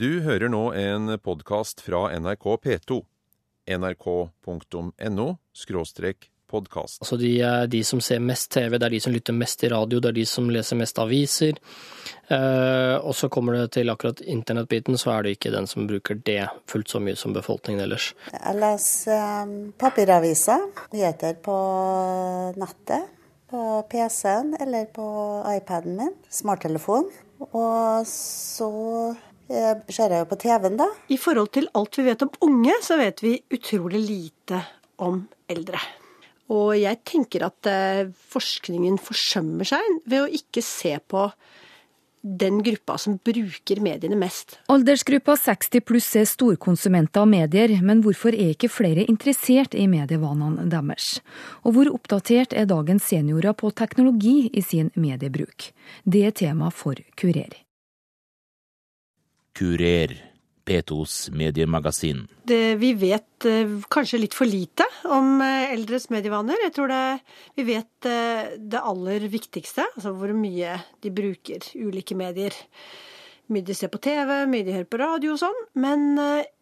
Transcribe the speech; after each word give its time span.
Du 0.00 0.22
hører 0.24 0.48
nå 0.48 0.70
en 0.80 1.10
podkast 1.20 1.82
fra 1.84 2.06
NRK 2.16 2.44
P2. 2.64 2.96
nrk.no 3.76 5.26
podkast. 6.50 7.02
Altså 7.02 7.18
de, 7.20 7.34
er 7.44 7.68
de 7.68 7.82
som 7.84 8.00
ser 8.00 8.22
mest 8.24 8.48
TV, 8.54 8.78
det 8.78 8.88
er 8.88 8.94
de 8.96 9.02
som 9.04 9.12
lytter 9.12 9.36
mest 9.36 9.60
til 9.60 9.74
radio, 9.74 10.00
det 10.00 10.08
er 10.08 10.16
de 10.16 10.24
som 10.24 10.48
leser 10.48 10.80
mest 10.80 11.02
aviser. 11.04 11.60
Eh, 12.32 12.96
og 12.96 13.12
så 13.12 13.28
kommer 13.28 13.58
det 13.58 13.68
til 13.76 13.92
akkurat 13.92 14.24
internettbiten, 14.24 14.96
så 14.96 15.18
er 15.18 15.28
det 15.28 15.36
ikke 15.36 15.52
den 15.52 15.68
som 15.68 15.84
bruker 15.92 16.24
det 16.24 16.48
fullt 16.72 16.96
så 16.96 17.04
mye 17.04 17.20
som 17.20 17.36
befolkningen 17.36 17.84
ellers. 17.84 18.14
Jeg 18.32 18.56
leser 18.56 19.44
um, 19.44 19.56
papiraviser, 19.84 20.64
nyheter 20.96 21.36
på 21.44 21.58
nettet, 22.56 23.18
på 23.52 23.82
PC-en 23.92 24.56
eller 24.64 24.88
på 24.96 25.10
iPaden 25.58 26.00
min, 26.00 26.16
smarttelefon. 26.32 27.12
Og 27.50 28.08
så 28.08 28.70
ser 29.50 30.12
jeg 30.14 30.22
jo 30.22 30.28
på 30.30 30.38
TV-en, 30.40 30.78
da. 30.80 30.88
I 31.10 31.18
forhold 31.20 31.52
til 31.56 31.70
alt 31.76 31.98
vi 31.98 32.06
vet 32.06 32.26
om 32.26 32.34
unge, 32.46 32.76
så 32.86 32.98
vet 33.00 33.22
vi 33.24 33.38
utrolig 33.52 34.02
lite 34.04 34.62
om 35.02 35.24
eldre. 35.50 35.80
Og 36.50 36.74
jeg 36.78 37.02
tenker 37.06 37.46
at 37.46 37.70
eh, 37.70 38.10
forskningen 38.32 38.98
forsømmer 39.02 39.68
seg 39.70 39.98
ved 40.10 40.24
å 40.24 40.30
ikke 40.40 40.62
se 40.66 40.96
på 40.98 41.28
den 42.20 42.58
gruppa 42.62 42.98
som 43.00 43.16
bruker 43.24 43.80
mediene 43.80 44.18
mest. 44.18 44.58
Aldersgruppa 44.68 45.38
60 45.40 45.84
pluss 45.88 46.10
er 46.20 46.26
storkonsumenter 46.28 47.22
av 47.22 47.30
medier, 47.30 47.72
men 47.80 48.02
hvorfor 48.04 48.36
er 48.36 48.52
ikke 48.52 48.68
flere 48.72 49.06
interessert 49.08 49.74
i 49.78 49.86
medievanene 49.88 50.68
deres? 50.72 51.14
Og 51.64 51.78
hvor 51.78 51.94
oppdatert 51.94 52.52
er 52.52 52.68
dagens 52.68 53.08
seniorer 53.08 53.56
på 53.56 53.72
teknologi 53.72 54.50
i 54.52 54.64
sin 54.64 54.92
mediebruk? 55.00 55.70
Det 56.04 56.26
er 56.28 56.36
tema 56.44 56.68
for 56.74 57.00
Kurer. 57.16 57.56
Kurer, 59.56 60.14
P2s 60.70 61.30
mediemagasin. 61.34 62.26
Det, 62.46 62.74
vi 62.78 62.92
vet 62.94 63.46
eh, 63.48 63.70
kanskje 63.90 64.20
litt 64.22 64.36
for 64.36 64.46
lite 64.46 64.86
om 65.10 65.40
eh, 65.42 65.72
eldres 65.74 66.10
medievaner. 66.14 66.60
Jeg 66.66 66.74
tror 66.76 66.92
det, 66.92 67.02
vi 67.58 67.66
vet 67.72 68.08
eh, 68.08 68.56
det 68.58 68.82
aller 68.92 69.26
viktigste, 69.32 69.88
altså 69.96 70.14
hvor 70.14 70.34
mye 70.36 70.76
de 71.02 71.14
bruker 71.14 71.70
ulike 71.74 72.18
medier. 72.18 72.54
Mye 73.50 73.66
de 73.66 73.74
ser 73.74 73.90
på 73.90 73.98
TV, 73.98 74.44
mye 74.46 74.66
de 74.66 74.76
hører 74.76 74.90
på 74.90 75.00
radio 75.02 75.34
og 75.34 75.40
sånn. 75.42 75.64
Men 75.82 76.12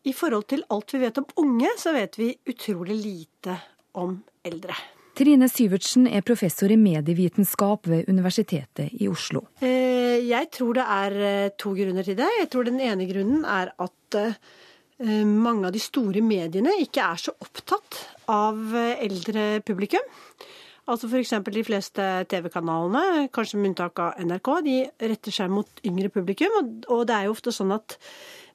i 0.08 0.14
forhold 0.16 0.48
til 0.48 0.64
alt 0.72 0.94
vi 0.94 1.02
vet 1.02 1.20
om 1.20 1.28
unge, 1.44 1.74
så 1.76 1.92
vet 1.92 2.16
vi 2.16 2.30
utrolig 2.48 2.96
lite 2.96 3.58
om 4.00 4.16
eldre. 4.48 4.76
Trine 5.18 5.48
Syvertsen 5.50 6.04
er 6.06 6.22
professor 6.22 6.70
i 6.70 6.76
medievitenskap 6.78 7.88
ved 7.90 8.06
Universitetet 8.06 8.92
i 9.02 9.08
Oslo. 9.10 9.48
Eh, 9.58 10.22
Jeg 10.22 10.46
tror 10.54 10.78
det 10.78 10.84
er 10.84 11.16
eh, 11.26 11.50
to 11.58 11.72
grunner 11.74 12.06
til 12.06 12.14
det. 12.20 12.28
Jeg 12.38 12.50
tror 12.52 12.68
den 12.68 12.78
ene 12.78 13.08
grunnen 13.10 13.42
er 13.42 13.72
at 13.82 14.14
eh, 14.14 14.38
mange 15.26 15.66
av 15.66 15.74
de 15.74 15.82
store 15.82 16.22
mediene 16.22 16.76
ikke 16.84 17.02
er 17.02 17.18
så 17.18 17.34
opptatt 17.34 17.98
av 18.30 18.74
eldre 18.78 19.60
publikum. 19.66 20.06
Altså 20.88 21.10
f.eks. 21.10 21.34
de 21.50 21.66
fleste 21.66 22.06
TV-kanalene, 22.30 23.28
kanskje 23.34 23.58
med 23.58 23.72
unntak 23.72 23.98
av 23.98 24.22
NRK, 24.22 24.50
de 24.64 24.76
retter 25.10 25.34
seg 25.34 25.50
mot 25.50 25.82
yngre 25.84 26.08
publikum. 26.14 26.54
Og 26.88 27.06
det 27.10 27.16
er 27.16 27.26
jo 27.26 27.34
ofte 27.34 27.52
sånn 27.52 27.74
at 27.74 27.98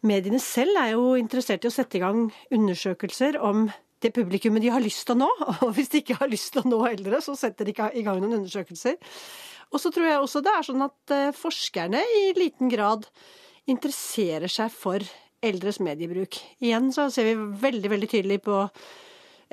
mediene 0.02 0.40
selv 0.40 0.80
er 0.80 0.96
jo 0.96 1.14
interessert 1.20 1.68
i 1.68 1.70
å 1.70 1.76
sette 1.76 2.00
i 2.00 2.04
gang 2.04 2.30
undersøkelser 2.56 3.38
om 3.44 3.68
det 4.04 4.14
publikummet 4.16 4.64
de 4.64 4.72
har 4.74 4.84
lyst 4.84 5.06
til 5.08 5.16
å 5.18 5.24
nå. 5.24 5.32
Og 5.66 5.74
hvis 5.78 5.92
de 5.94 6.04
ikke 6.04 6.20
har 6.20 6.32
lyst 6.32 6.54
til 6.54 6.64
å 6.64 6.70
nå 6.70 6.84
eldre, 6.90 7.22
så 7.24 7.36
setter 7.40 7.68
de 7.68 7.76
ikke 7.76 7.92
i 7.98 8.06
gang 8.06 8.22
noen 8.22 8.42
undersøkelser. 8.42 9.00
Og 9.74 9.82
så 9.82 9.90
tror 9.94 10.10
jeg 10.10 10.22
også 10.22 10.44
det 10.46 10.54
er 10.54 10.68
sånn 10.68 10.86
at 10.86 11.16
eh, 11.16 11.32
forskerne 11.36 12.04
i 12.20 12.26
liten 12.38 12.70
grad 12.72 13.08
interesserer 13.70 14.52
seg 14.52 14.70
for 14.76 15.06
eldres 15.44 15.80
mediebruk. 15.84 16.38
Igjen 16.64 16.92
så 16.96 17.10
ser 17.12 17.32
vi 17.32 17.50
veldig, 17.64 17.90
veldig 17.92 18.10
tydelig 18.12 18.40
på 18.46 18.60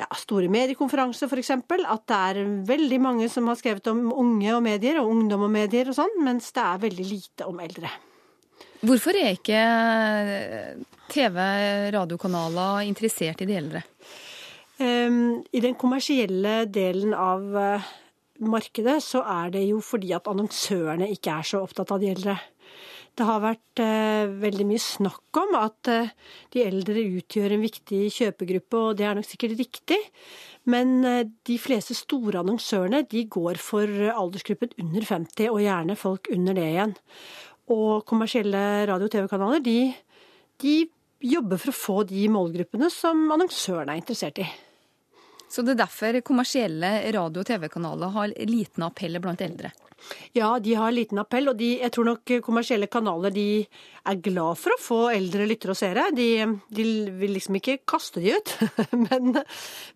ja, 0.01 0.07
store 0.19 0.51
mediekonferanser 0.53 1.31
f.eks. 1.31 1.51
at 1.57 2.05
det 2.11 2.21
er 2.31 2.43
veldig 2.69 3.01
mange 3.03 3.31
som 3.33 3.49
har 3.51 3.59
skrevet 3.59 3.91
om 3.93 4.07
unge 4.13 4.55
og 4.55 4.63
medier, 4.65 5.01
og 5.01 5.11
ungdom 5.13 5.49
og 5.49 5.53
medier 5.55 5.91
og 5.91 5.99
sånn, 5.99 6.21
mens 6.25 6.53
det 6.57 6.65
er 6.65 6.87
veldig 6.87 7.09
lite 7.11 7.49
om 7.51 7.61
eldre. 7.63 7.91
Hvorfor 8.81 9.17
er 9.19 9.35
ikke 9.37 9.61
TV-radiokanaler 11.13 12.87
interessert 12.89 13.43
i 13.45 13.49
de 13.49 13.59
eldre? 13.59 13.83
Um, 14.81 15.43
I 15.53 15.61
den 15.61 15.75
kommersielle 15.77 16.63
delen 16.73 17.13
av 17.13 17.43
eh, 17.61 17.89
markedet 18.49 18.97
så 19.05 19.21
er 19.29 19.51
det 19.53 19.67
jo 19.67 19.83
fordi 19.85 20.15
at 20.17 20.31
annonsørene 20.31 21.11
ikke 21.13 21.35
er 21.35 21.49
så 21.51 21.59
opptatt 21.61 21.91
av 21.93 22.01
de 22.01 22.09
eldre. 22.09 22.39
Det 23.13 23.27
har 23.29 23.43
vært 23.43 23.83
eh, 23.85 24.31
veldig 24.41 24.65
mye 24.71 24.81
snakk 24.81 25.41
om 25.43 25.53
at 25.59 25.91
eh, 25.93 26.15
de 26.55 26.63
eldre 26.65 27.03
utgjør 27.19 27.57
en 27.59 27.67
viktig 27.67 28.07
kjøpegruppe, 28.15 28.81
og 28.81 28.97
det 28.97 29.05
er 29.11 29.19
nok 29.19 29.29
sikkert 29.29 29.59
riktig. 29.59 30.01
Men 30.73 30.97
de 31.05 31.59
fleste 31.61 31.97
store 31.97 32.41
annonsørene 32.41 33.03
de 33.11 33.27
går 33.33 33.61
for 33.61 33.85
aldersgruppen 34.15 34.73
under 34.81 35.05
50, 35.11 35.51
og 35.53 35.61
gjerne 35.65 35.99
folk 36.01 36.33
under 36.33 36.57
det 36.57 36.67
igjen. 36.71 36.97
Og 37.77 38.09
kommersielle 38.09 38.65
radio- 38.89 39.13
og 39.13 39.13
TV-kanaler 39.13 39.61
de, 39.65 39.79
de 40.65 40.75
jobber 41.37 41.61
for 41.61 41.73
å 41.73 41.79
få 41.83 42.01
de 42.09 42.27
målgruppene 42.33 42.89
som 42.93 43.27
annonsørene 43.29 43.93
er 43.99 44.05
interessert 44.05 44.41
i. 44.41 44.49
Så 45.51 45.65
det 45.67 45.75
er 45.75 45.83
derfor 45.83 46.21
kommersielle 46.23 46.91
radio- 47.11 47.43
og 47.43 47.49
TV-kanaler 47.49 48.13
har 48.15 48.35
liten 48.47 48.85
appell 48.87 49.19
blant 49.23 49.43
eldre. 49.43 49.73
Ja, 50.33 50.59
de 50.63 50.75
har 50.79 50.93
liten 50.95 51.19
appell, 51.21 51.51
og 51.51 51.59
de, 51.59 51.75
jeg 51.83 51.93
tror 51.93 52.07
nok 52.09 52.33
kommersielle 52.45 52.89
kanaler 52.91 53.33
de 53.35 53.67
er 54.09 54.21
glad 54.25 54.59
for 54.61 54.75
å 54.75 54.81
få 54.81 55.01
eldre 55.13 55.47
lyttere 55.49 55.75
og 55.75 55.81
seere. 55.81 56.07
De, 56.17 56.29
de 56.73 56.87
vil 57.21 57.35
liksom 57.37 57.59
ikke 57.61 57.81
kaste 57.89 58.23
de 58.23 58.37
ut, 58.39 58.55
men, 59.05 59.35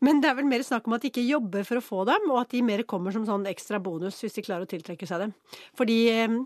men 0.04 0.20
det 0.22 0.30
er 0.30 0.38
vel 0.40 0.50
mer 0.50 0.66
snakk 0.66 0.88
om 0.88 0.98
at 0.98 1.06
de 1.06 1.12
ikke 1.12 1.24
jobber 1.24 1.66
for 1.68 1.80
å 1.80 1.84
få 1.84 2.04
dem, 2.10 2.28
og 2.32 2.42
at 2.42 2.52
de 2.54 2.64
mer 2.66 2.84
kommer 2.88 3.14
som 3.14 3.26
sånn 3.28 3.48
ekstra 3.50 3.80
bonus 3.82 4.20
hvis 4.24 4.36
de 4.36 4.44
klarer 4.46 4.68
å 4.68 4.70
tiltrekke 4.74 5.08
seg 5.08 5.24
dem. 5.24 5.34
Fordi 5.78 5.98
eh, 6.12 6.38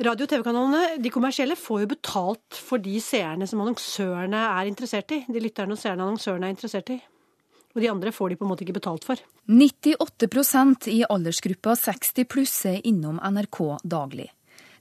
radio- 0.00 0.28
og 0.28 0.32
TV-kanalene, 0.32 0.98
de 1.02 1.12
kommersielle, 1.12 1.58
får 1.58 1.84
jo 1.84 1.94
betalt 1.96 2.64
for 2.70 2.82
de 2.82 2.96
seerne 3.04 3.48
som 3.50 3.60
annonsørene 3.66 4.46
er 4.54 4.70
interessert 4.70 5.18
i. 5.18 5.24
De 5.28 5.42
lytterne 5.42 5.76
og 5.76 5.82
seerne 5.82 6.06
annonsørene 6.06 6.48
er 6.48 6.56
interessert 6.56 6.94
i. 6.96 7.02
Og 7.74 7.82
de 7.84 7.90
andre 7.90 8.12
får 8.12 8.32
de 8.32 8.40
på 8.40 8.46
en 8.46 8.50
måte 8.50 8.66
ikke 8.66 8.78
betalt 8.80 9.06
for. 9.06 9.20
98 9.50 10.90
i 10.90 11.00
aldersgruppa 11.06 11.76
60 11.78 12.28
pluss 12.30 12.58
er 12.66 12.80
innom 12.86 13.22
NRK 13.22 13.60
daglig. 13.84 14.30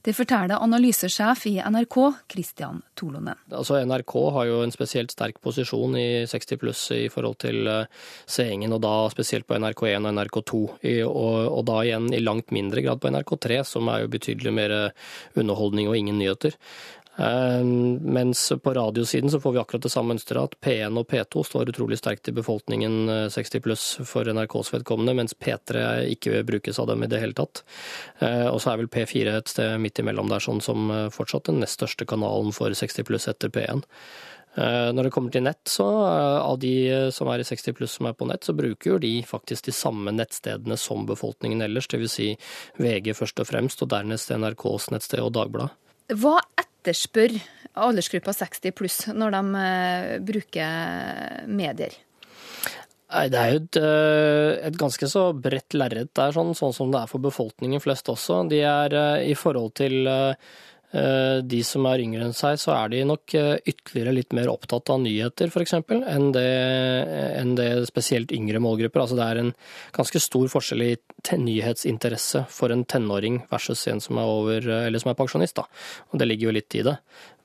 Det 0.02 0.14
forteller 0.16 0.62
analysesjef 0.64 1.42
i 1.50 1.58
NRK, 1.60 1.96
Christian 2.32 2.78
Tolonen. 2.96 3.36
Altså 3.52 3.82
NRK 3.84 4.14
har 4.32 4.46
jo 4.48 4.62
en 4.64 4.72
spesielt 4.72 5.12
sterk 5.12 5.42
posisjon 5.44 5.98
i 6.00 6.24
60 6.30 6.60
pluss 6.62 6.84
i 6.96 7.02
forhold 7.12 7.36
til 7.44 7.68
eh, 7.68 8.06
seingen, 8.24 8.72
og 8.78 8.80
da 8.86 8.94
spesielt 9.12 9.48
på 9.50 9.58
NRK1 9.60 10.08
og 10.08 10.16
NRK2. 10.16 10.62
Og, 11.04 11.36
og 11.52 11.66
da 11.68 11.82
igjen 11.84 12.08
i 12.16 12.24
langt 12.24 12.56
mindre 12.56 12.86
grad 12.86 13.04
på 13.04 13.12
NRK3, 13.12 13.60
som 13.68 13.92
er 13.92 14.06
jo 14.06 14.14
betydelig 14.16 14.56
mer 14.56 14.76
underholdning 15.36 15.92
og 15.92 16.00
ingen 16.00 16.22
nyheter. 16.22 16.56
Eh, 17.19 17.63
Mens 18.19 18.46
på 18.63 18.74
radiosiden 18.74 19.31
så 19.31 19.40
får 19.44 19.52
vi 19.52 19.59
akkurat 19.59 19.84
det 19.84 19.91
samme 19.91 20.13
mønsteret, 20.13 20.53
at 20.53 20.59
P1 20.63 20.97
og 21.00 21.07
P2 21.12 21.44
står 21.46 21.72
utrolig 21.74 22.00
sterkt 22.00 22.31
i 22.31 22.35
befolkningen 22.38 22.96
eh, 23.09 23.25
60 23.34 23.63
pluss 23.66 23.85
for 24.07 24.30
NRKs 24.31 24.72
vedkommende, 24.78 25.18
mens 25.19 25.35
P3 25.35 25.84
ikke 26.16 26.44
brukes 26.47 26.80
av 26.80 26.88
dem 26.94 27.03
i 27.03 27.12
det 27.12 27.19
hele 27.19 27.35
tatt. 27.38 27.63
Eh, 28.24 28.47
Og 28.47 28.62
så 28.63 28.72
er 28.74 28.81
vel 28.84 28.91
P4 28.94 29.35
et 29.35 29.52
sted 29.52 29.75
midt 29.84 30.00
imellom 30.00 30.31
der, 30.31 30.44
sånn 30.44 30.63
som 30.63 30.90
eh, 30.96 31.07
fortsatt 31.13 31.52
den 31.52 31.59
nest 31.63 31.80
største 31.80 32.07
kanalen 32.07 32.56
for 32.56 32.72
60 32.72 33.03
pluss 33.09 33.28
etter 33.28 33.51
P1. 33.51 33.84
Eh, 34.56 34.90
Når 34.96 35.03
det 35.03 35.12
kommer 35.13 35.31
til 35.36 35.44
nett, 35.46 35.62
så 35.69 35.86
eh, 36.07 36.40
av 36.40 36.56
de 36.63 36.74
eh, 36.90 37.09
som 37.16 37.28
er 37.30 37.44
i 37.44 37.47
60 37.47 37.75
pluss 37.78 37.97
som 38.00 38.07
er 38.09 38.16
på 38.18 38.28
nett, 38.31 38.47
så 38.47 38.56
bruker 38.57 38.94
jo 38.96 38.97
de 39.03 39.12
faktisk 39.28 39.68
de 39.68 39.75
samme 39.75 40.16
nettstedene 40.16 40.78
som 40.80 41.06
befolkningen 41.06 41.62
ellers, 41.68 41.88
dvs. 41.91 42.16
Si 42.16 42.31
VG 42.80 43.12
først 43.19 43.44
og 43.44 43.51
fremst, 43.51 43.84
og 43.84 43.91
dernest 43.91 44.31
NRKs 44.31 44.90
nettsted 44.96 45.22
og 45.22 45.36
Dagbladet. 45.36 45.75
Hva 46.18 46.40
etterspør 46.80 47.36
aldersgruppa 47.80 48.34
60 48.34 48.76
pluss 48.76 49.02
når 49.14 49.36
de 49.36 49.64
eh, 49.64 50.14
bruker 50.26 51.44
medier? 51.48 51.96
Nei, 53.10 53.26
Det 53.34 53.40
er 53.40 53.52
jo 53.54 53.60
et, 53.64 53.80
eh, 53.81 54.68
et 54.70 54.78
ganske 54.78 55.10
så 55.10 55.30
bredt 55.34 55.74
lerret 55.74 56.12
der, 56.14 56.34
sånn, 56.36 56.54
sånn 56.58 56.76
som 56.76 56.92
det 56.94 57.02
er 57.04 57.12
for 57.12 57.24
befolkningen 57.24 57.81
flest 57.81 58.10
også. 58.12 58.44
De 58.52 58.62
er 58.62 58.94
eh, 58.94 59.30
i 59.31 59.36
forhold 59.38 59.74
til 59.81 60.10
de 60.91 61.59
som 61.63 61.86
er 61.86 62.01
yngre 62.01 62.25
enn 62.25 62.33
seg, 62.33 62.57
så 62.57 62.74
er 62.74 62.89
de 62.89 63.03
nok 63.06 63.33
eh, 63.38 63.59
ytterligere 63.69 64.13
litt 64.15 64.33
mer 64.33 64.50
opptatt 64.50 64.89
av 64.89 65.01
nyheter, 65.03 65.51
f.eks., 65.53 65.75
enn, 65.94 66.31
det, 66.33 66.45
enn 67.38 67.53
det 67.59 67.68
spesielt 67.89 68.33
yngre 68.33 68.62
målgrupper. 68.63 69.03
Altså 69.03 69.19
det 69.19 69.27
er 69.27 69.41
en 69.44 69.51
ganske 69.95 70.21
stor 70.24 70.50
forskjell 70.50 70.86
i 70.88 70.91
nyhetsinteresse 71.38 72.45
for 72.50 72.74
en 72.74 72.86
tenåring 72.89 73.44
versus 73.51 73.86
en 73.91 74.01
som 74.01 74.18
er 74.18 74.33
over, 74.33 74.69
eh, 74.80 74.97
som 74.97 75.13
er 75.13 75.19
pensjonist. 75.19 75.62
Da. 75.62 75.68
Og 76.09 76.21
det 76.21 76.30
ligger 76.31 76.50
jo 76.50 76.57
litt 76.57 76.80
i 76.80 76.86
det. 76.89 76.97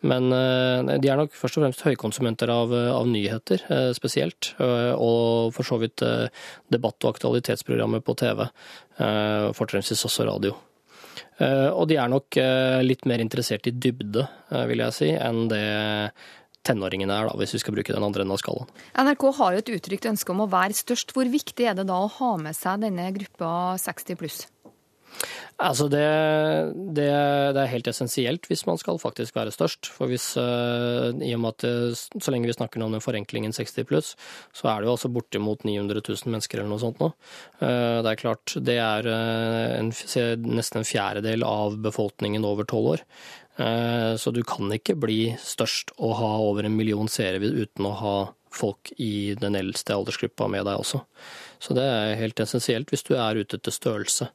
Men 0.05 0.33
eh, 0.33 0.97
de 1.01 1.09
er 1.13 1.21
nok 1.21 1.37
først 1.37 1.61
og 1.61 1.67
fremst 1.67 1.85
høykonsumenter 1.85 2.49
av, 2.53 2.73
av 2.73 3.09
nyheter, 3.09 3.65
eh, 3.69 3.91
spesielt. 3.97 4.55
eh, 4.57 4.93
Og 4.97 5.53
for 5.57 5.69
så 5.69 5.81
vidt 5.85 6.05
eh, 6.05 6.29
debatt- 6.73 7.05
og 7.05 7.17
aktualitetsprogrammer 7.17 8.01
på 8.05 8.17
TV. 8.17 8.49
eh, 8.99 9.51
Fortrinnsvis 9.53 10.05
også 10.09 10.29
radio. 10.33 10.57
Og 11.45 11.85
de 11.91 11.99
er 12.01 12.11
nok 12.11 12.39
litt 12.87 13.05
mer 13.11 13.23
interessert 13.23 13.67
i 13.71 13.75
dybde, 13.75 14.25
vil 14.71 14.83
jeg 14.85 14.97
si, 14.97 15.11
enn 15.15 15.47
det 15.51 15.65
tenåringene 16.65 17.13
er, 17.13 17.29
da, 17.29 17.37
hvis 17.39 17.55
vi 17.57 17.61
skal 17.63 17.77
bruke 17.77 17.93
den 17.95 18.07
andre 18.07 18.25
enden 18.25 18.35
av 18.35 18.41
skalaen. 18.41 18.71
NRK 18.97 19.27
har 19.39 19.55
jo 19.55 19.63
et 19.63 19.73
uttrykt 19.77 20.09
ønske 20.11 20.33
om 20.33 20.45
å 20.45 20.51
være 20.51 20.77
størst. 20.77 21.13
Hvor 21.17 21.29
viktig 21.31 21.69
er 21.69 21.77
det 21.79 21.87
da 21.91 22.01
å 22.01 22.11
ha 22.19 22.35
med 22.41 22.57
seg 22.57 22.85
denne 22.87 23.11
gruppa 23.17 23.51
60 23.81 24.21
pluss? 24.21 24.45
Altså 25.63 25.87
det, 25.87 26.03
det, 26.97 27.07
det, 27.55 27.61
er 27.63 27.71
helt 27.71 27.87
essensielt 27.87 28.49
hvis 28.51 28.65
man 28.67 28.79
skal 28.81 28.99
faktisk 28.99 29.37
være 29.39 29.53
størst. 29.55 29.87
For 29.95 30.11
hvis, 30.11 30.33
uh, 30.35 31.15
i 31.23 31.31
og 31.37 31.45
med 31.45 31.55
at 31.55 31.65
det, 31.65 32.01
Så 32.25 32.35
lenge 32.35 32.51
vi 32.51 32.57
snakker 32.57 32.83
om 32.83 32.95
den 32.95 33.05
forenklingen 33.05 33.55
60 33.55 33.87
pluss, 33.87 34.15
så 34.53 34.69
er 34.73 34.83
det 34.83 34.89
jo 34.89 34.97
altså 34.97 35.13
bortimot 35.15 35.63
900 35.65 36.03
000 36.03 36.35
mennesker 36.35 36.59
eller 36.59 36.73
noe 36.73 36.83
sånt 36.83 37.01
nå. 37.03 37.13
Uh, 37.63 38.03
det 38.03 38.11
er 38.11 38.21
klart, 38.25 38.57
det 38.67 38.79
er 38.83 39.09
en, 39.15 39.95
nesten 39.95 40.83
en 40.83 40.89
fjerdedel 40.89 41.47
av 41.47 41.79
befolkningen 41.85 42.45
over 42.45 42.67
tolv 42.69 42.97
år. 42.97 43.09
Så 44.19 44.33
du 44.35 44.41
kan 44.43 44.67
ikke 44.75 44.97
bli 44.99 45.37
størst 45.39 45.93
og 46.03 46.17
ha 46.19 46.31
over 46.43 46.67
en 46.67 46.75
million 46.75 47.07
seere 47.07 47.39
uten 47.39 47.87
å 47.87 47.93
ha 48.01 48.15
folk 48.55 48.91
i 48.99 49.35
den 49.39 49.55
eldste 49.59 49.95
aldersgruppa 49.95 50.49
med 50.51 50.67
deg 50.69 50.81
også. 50.81 51.03
Så 51.63 51.77
det 51.77 51.85
er 51.89 52.19
helt 52.21 52.41
essensielt 52.43 52.91
hvis 52.93 53.07
du 53.07 53.15
er 53.17 53.39
ute 53.41 53.59
etter 53.59 53.75
størrelse. 53.75 54.29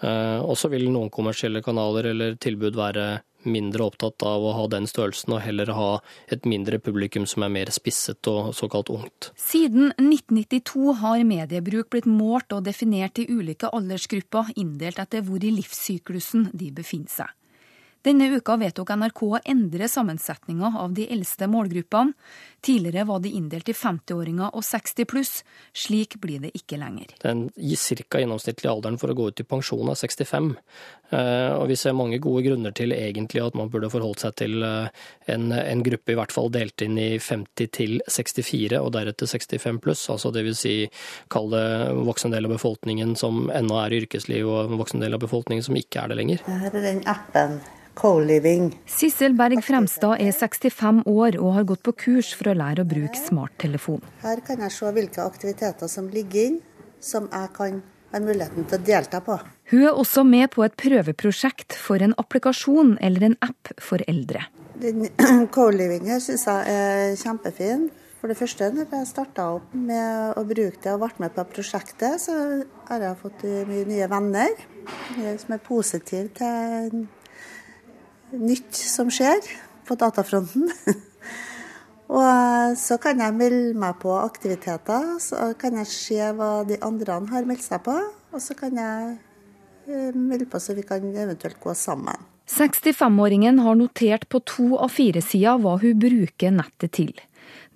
Eh, 0.00 0.40
og 0.40 0.56
så 0.58 0.70
vil 0.72 0.88
noen 0.92 1.10
kommersielle 1.12 1.62
kanaler 1.64 2.10
eller 2.12 2.38
tilbud 2.40 2.78
være 2.78 3.08
mindre 3.48 3.86
opptatt 3.88 4.22
av 4.26 4.44
å 4.44 4.52
ha 4.56 4.66
den 4.68 4.86
størrelsen, 4.88 5.32
og 5.32 5.42
heller 5.44 5.72
ha 5.72 5.90
et 6.32 6.44
mindre 6.48 6.80
publikum 6.82 7.26
som 7.28 7.44
er 7.46 7.52
mer 7.54 7.72
spisset 7.72 8.28
og 8.28 8.52
såkalt 8.56 8.92
ungt. 8.92 9.30
Siden 9.40 9.94
1992 9.96 10.96
har 11.00 11.24
mediebruk 11.24 11.90
blitt 11.94 12.08
målt 12.08 12.52
og 12.56 12.66
definert 12.68 13.20
i 13.20 13.28
ulike 13.30 13.72
aldersgrupper, 13.72 14.52
inndelt 14.60 15.00
etter 15.00 15.24
hvor 15.24 15.44
i 15.44 15.52
livssyklusen 15.56 16.50
de 16.52 16.72
befinner 16.76 17.20
seg. 17.20 17.36
Denne 18.00 18.30
uka 18.32 18.54
vedtok 18.56 18.94
NRK 18.96 19.18
å 19.26 19.38
endre 19.52 19.84
sammensetninga 19.92 20.70
av 20.80 20.94
de 20.96 21.04
eldste 21.12 21.44
målgruppene. 21.52 22.14
Tidligere 22.60 23.06
var 23.08 23.20
de 23.24 23.30
inndelt 23.38 23.68
i 23.68 23.72
50-åringer 23.72 24.52
og 24.52 24.64
60 24.64 25.06
pluss. 25.08 25.32
Slik 25.72 26.18
blir 26.20 26.42
det 26.44 26.52
ikke 26.58 26.76
lenger. 26.80 27.14
Den 27.22 27.48
ca. 27.56 28.20
gjennomsnittlige 28.20 28.72
alderen 28.72 28.98
for 29.00 29.12
å 29.12 29.16
gå 29.16 29.30
ut 29.30 29.40
i 29.40 29.46
pensjon 29.48 29.88
er 29.88 29.96
65. 29.96 30.50
Eh, 31.10 31.54
og 31.56 31.64
vi 31.70 31.78
ser 31.80 31.96
mange 31.96 32.20
gode 32.22 32.44
grunner 32.44 32.74
til 32.76 32.92
egentlig 32.92 33.42
at 33.42 33.56
man 33.56 33.72
burde 33.72 33.90
forholdt 33.90 34.26
seg 34.26 34.36
til 34.42 34.60
eh, 34.66 34.92
en, 35.32 35.48
en 35.56 35.86
gruppe 35.86 36.12
i 36.12 36.18
hvert 36.20 36.36
fall 36.36 36.52
delt 36.52 36.84
inn 36.84 37.00
i 37.00 37.10
50 37.16 37.72
til 37.80 37.96
64 38.04 38.76
og 38.78 38.92
deretter 38.98 39.32
65 39.32 39.80
pluss. 39.80 40.04
Altså 40.12 40.34
det 40.34 40.44
vil 40.46 40.58
si 40.58 40.76
kall 41.32 41.50
det 41.54 41.66
voksen 42.04 42.36
del 42.36 42.46
av 42.46 42.58
befolkningen 42.58 43.16
som 43.16 43.48
ennå 43.56 43.80
er 43.80 43.96
i 43.96 44.04
yrkesliv 44.04 44.46
og 44.46 44.62
en 44.66 44.80
voksen 44.84 45.02
del 45.02 45.16
av 45.16 45.24
befolkningen 45.24 45.64
som 45.64 45.80
ikke 45.80 46.04
er 46.04 46.12
det 46.12 46.20
lenger. 46.20 46.48
Her 46.50 46.74
er 46.74 46.90
den 46.92 47.06
appen 47.08 47.62
co-living. 48.00 48.70
Sissel 48.88 49.34
Berg 49.38 49.60
Fremstad 49.64 50.20
er 50.22 50.32
65 50.32 51.02
år 51.10 51.38
og 51.40 51.54
har 51.58 51.66
gått 51.68 51.82
på 51.86 51.94
kurs 52.06 52.32
for 52.36 52.49
å 52.52 52.58
lære 52.58 52.84
å 52.84 52.88
bruke 52.88 53.18
smarttelefon. 53.18 54.02
Her 54.24 54.42
kan 54.46 54.62
jeg 54.64 54.74
se 54.74 54.92
hvilke 54.96 55.24
aktiviteter 55.24 55.90
som 55.90 56.10
ligger 56.12 56.50
inn, 56.50 56.60
som 57.00 57.28
jeg 57.32 57.52
kan 57.56 57.80
ha 58.10 58.20
muligheten 58.22 58.66
til 58.66 58.80
å 58.80 58.86
delta 58.86 59.20
på. 59.24 59.38
Hun 59.70 59.84
er 59.86 59.94
også 59.94 60.24
med 60.26 60.50
på 60.54 60.64
et 60.66 60.76
prøveprosjekt 60.80 61.76
for 61.78 62.02
en 62.02 62.16
applikasjon 62.18 62.96
eller 63.00 63.30
en 63.30 63.38
app 63.46 63.72
for 63.80 64.02
eldre. 64.10 64.46
Co-livingen 65.54 66.22
syns 66.22 66.46
jeg 66.48 66.76
er 66.76 67.16
kjempefin. 67.20 67.88
For 68.20 68.28
det 68.28 68.36
første, 68.36 68.66
når 68.76 68.90
jeg 68.92 69.08
starta 69.08 69.46
opp 69.56 69.70
med 69.72 70.36
å 70.36 70.42
bruke 70.44 70.76
det 70.84 70.92
og 70.92 71.00
ble 71.06 71.24
med 71.24 71.32
på 71.32 71.44
prosjektet, 71.54 72.20
så 72.20 72.34
har 72.90 73.06
jeg 73.06 73.16
fått 73.22 73.46
mye 73.70 73.86
nye 73.88 74.08
venner 74.12 74.52
som 75.40 75.54
er 75.56 75.62
positive 75.64 76.28
til 76.36 77.06
nytt 78.36 78.76
som 78.76 79.08
skjer 79.12 79.40
på 79.88 79.96
datafronten. 79.98 80.68
og 82.10 82.24
eh, 82.26 82.72
så 82.78 82.98
kan 83.02 83.20
jeg 83.22 83.36
melde 83.38 83.78
meg 83.78 84.00
på 84.02 84.12
aktiviteter, 84.18 85.12
så 85.22 85.52
kan 85.58 85.78
jeg 85.78 85.90
se 85.90 86.30
hva 86.34 86.50
de 86.66 86.80
andre 86.82 87.20
har 87.30 87.46
meldt 87.46 87.62
seg 87.62 87.84
på. 87.86 87.94
Og 88.30 88.42
så 88.42 88.56
kan 88.58 88.74
jeg 88.78 89.14
eh, 89.86 90.10
melde 90.16 90.48
på 90.50 90.58
så 90.62 90.74
vi 90.74 90.86
kan 90.86 91.06
eventuelt 91.06 91.60
gå 91.62 91.74
sammen. 91.78 92.26
65-åringen 92.50 93.60
har 93.62 93.76
notert 93.78 94.26
på 94.28 94.40
to 94.42 94.72
av 94.82 94.90
fire 94.90 95.22
sider 95.22 95.60
hva 95.62 95.76
hun 95.78 96.00
bruker 96.02 96.50
nettet 96.56 96.96
til. 96.98 97.12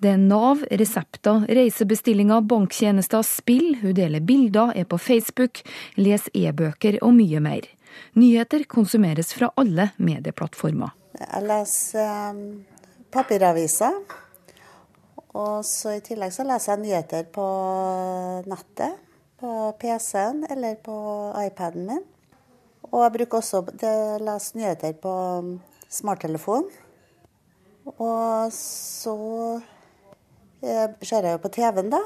Det 0.03 0.11
er 0.11 0.19
Nav, 0.19 0.65
resepter, 0.67 1.45
reisebestillinger, 1.47 2.43
banktjenester, 2.43 3.23
spill, 3.23 3.77
hun 3.79 3.95
deler 3.95 4.19
bilder, 4.19 4.73
er 4.75 4.87
på 4.91 4.99
Facebook, 4.99 5.61
leser 5.95 6.35
e-bøker 6.35 6.99
og 6.99 7.15
mye 7.15 7.39
mer. 7.43 7.69
Nyheter 8.19 8.67
konsumeres 8.67 9.31
fra 9.35 9.53
alle 9.55 9.93
medieplattformer. 9.95 10.91
Jeg 11.15 11.47
leser 11.47 12.35
um, 12.35 12.43
papiraviser. 13.15 13.95
Og 15.35 15.65
så 15.67 15.97
I 15.97 16.03
tillegg 16.05 16.31
så 16.33 16.45
leser 16.47 16.73
jeg 16.73 16.83
nyheter 16.83 17.27
på 17.35 17.45
nettet. 18.47 19.01
På 19.35 19.73
PC-en 19.79 20.45
eller 20.47 20.77
på 20.79 20.95
iPaden 21.41 21.89
min. 21.89 22.03
Og 22.87 23.01
jeg 23.03 23.13
bruker 23.17 23.41
også 23.41 23.61
å 23.65 23.95
lese 24.23 24.55
nyheter 24.55 24.95
på 25.01 25.13
smarttelefon. 25.91 26.69
Og 27.95 28.53
så 28.55 29.17
eh, 30.63 30.87
ser 31.03 31.27
jeg 31.27 31.35
jo 31.35 31.43
på 31.43 31.51
TV-en, 31.57 31.91
da. 31.91 32.01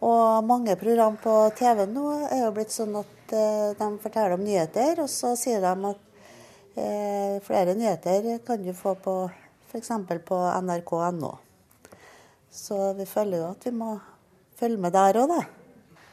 Og 0.00 0.44
mange 0.48 0.74
program 0.80 1.16
på 1.20 1.36
TV 1.56 1.86
nå 1.86 2.10
er 2.26 2.42
jo 2.42 2.52
blitt 2.56 2.74
sånn 2.74 2.98
at 2.98 3.16
Eh, 3.32 3.76
de 3.78 3.98
forteller 4.02 4.34
om 4.34 4.42
nyheter, 4.42 4.98
og 5.02 5.10
så 5.10 5.36
sier 5.38 5.62
de 5.62 5.90
at 5.90 6.00
eh, 6.74 7.36
flere 7.46 7.76
nyheter 7.78 8.40
kan 8.46 8.62
du 8.64 8.72
få 8.74 8.96
på 8.98 9.14
f.eks. 9.70 9.92
på 10.26 10.38
nrk.no. 10.66 11.30
Så 12.50 12.92
vi 12.98 13.06
føler 13.06 13.42
jo 13.42 13.50
at 13.52 13.66
vi 13.66 13.72
må 13.74 13.94
følge 14.58 14.80
med 14.82 14.94
der 14.94 15.20
òg, 15.22 15.30
da. 15.30 15.42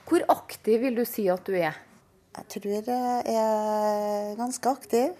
Hvor 0.07 0.23
aktiv 0.31 0.81
vil 0.85 0.95
du 0.95 1.03
si 1.07 1.25
at 1.31 1.43
du 1.47 1.55
er? 1.57 1.75
Jeg 2.37 2.45
tror 2.53 2.67
jeg 2.69 3.33
er 3.33 4.35
ganske 4.37 4.69
aktiv. 4.69 5.15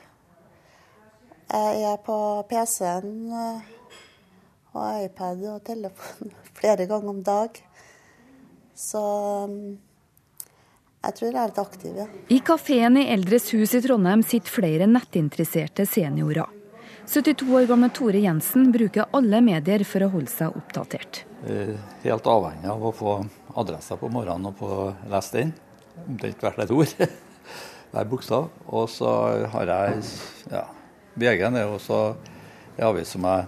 Jeg 1.50 1.82
er 1.90 1.98
på 2.06 2.18
PC-en 2.50 3.34
og 4.78 5.04
iPad 5.08 5.44
og 5.56 5.64
telefon 5.66 6.34
flere 6.60 6.86
ganger 6.86 7.10
om 7.10 7.24
dag. 7.26 7.58
Så 8.78 9.02
mm, 9.50 9.78
jeg 11.08 11.16
tror 11.18 11.28
jeg 11.32 11.40
er 11.42 11.50
litt 11.50 11.64
aktiv, 11.64 11.98
ja. 11.98 12.06
I 12.30 12.40
kafeen 12.46 13.02
i 13.02 13.08
Eldres 13.16 13.50
hus 13.56 13.74
i 13.74 13.82
Trondheim 13.82 14.22
sitter 14.28 14.54
flere 14.54 14.90
nettinteresserte 14.92 15.88
seniorer. 15.90 16.57
72 17.08 17.54
år 17.56 17.66
gamle 17.66 17.88
Tore 17.96 18.20
Jensen 18.20 18.72
bruker 18.72 19.06
alle 19.16 19.40
medier 19.40 19.84
for 19.88 20.04
å 20.04 20.10
holde 20.12 20.28
seg 20.28 20.56
oppdatert. 20.60 21.22
Helt 22.04 22.28
avhengig 22.28 22.68
av 22.68 22.84
å 22.84 22.92
få 22.92 23.14
adresser 23.56 24.00
på 24.02 24.10
morgenen 24.12 24.50
og 24.50 24.60
få 24.60 24.90
lest 25.08 25.38
den. 25.38 25.54
Omtrent 26.04 26.44
hvert 26.44 26.60
et 26.66 26.76
ord. 26.76 26.92
Hver 27.94 28.12
bokstav. 28.12 28.50
Og 28.68 28.92
så 28.92 29.14
har 29.56 29.72
jeg 29.72 30.04
ja, 30.52 30.66
VG-en 31.16 31.62
er 31.62 31.72
også 31.72 32.04
en 32.76 32.86
avis 32.92 33.16
som 33.16 33.32
jeg 33.32 33.48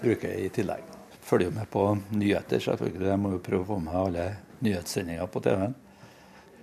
bruker 0.00 0.40
i 0.40 0.48
tillegg. 0.56 0.88
Følger 1.28 1.52
med 1.52 1.68
på 1.68 1.90
nyheter, 2.16 2.64
selvfølgelig. 2.64 3.10
Jeg 3.12 3.20
må 3.20 3.36
jo 3.36 3.44
prøve 3.44 3.66
å 3.66 3.72
få 3.74 3.82
med 3.84 4.00
alle 4.00 4.28
nyhetssendinger 4.64 5.28
på 5.28 5.44
TV-en. 5.44 5.76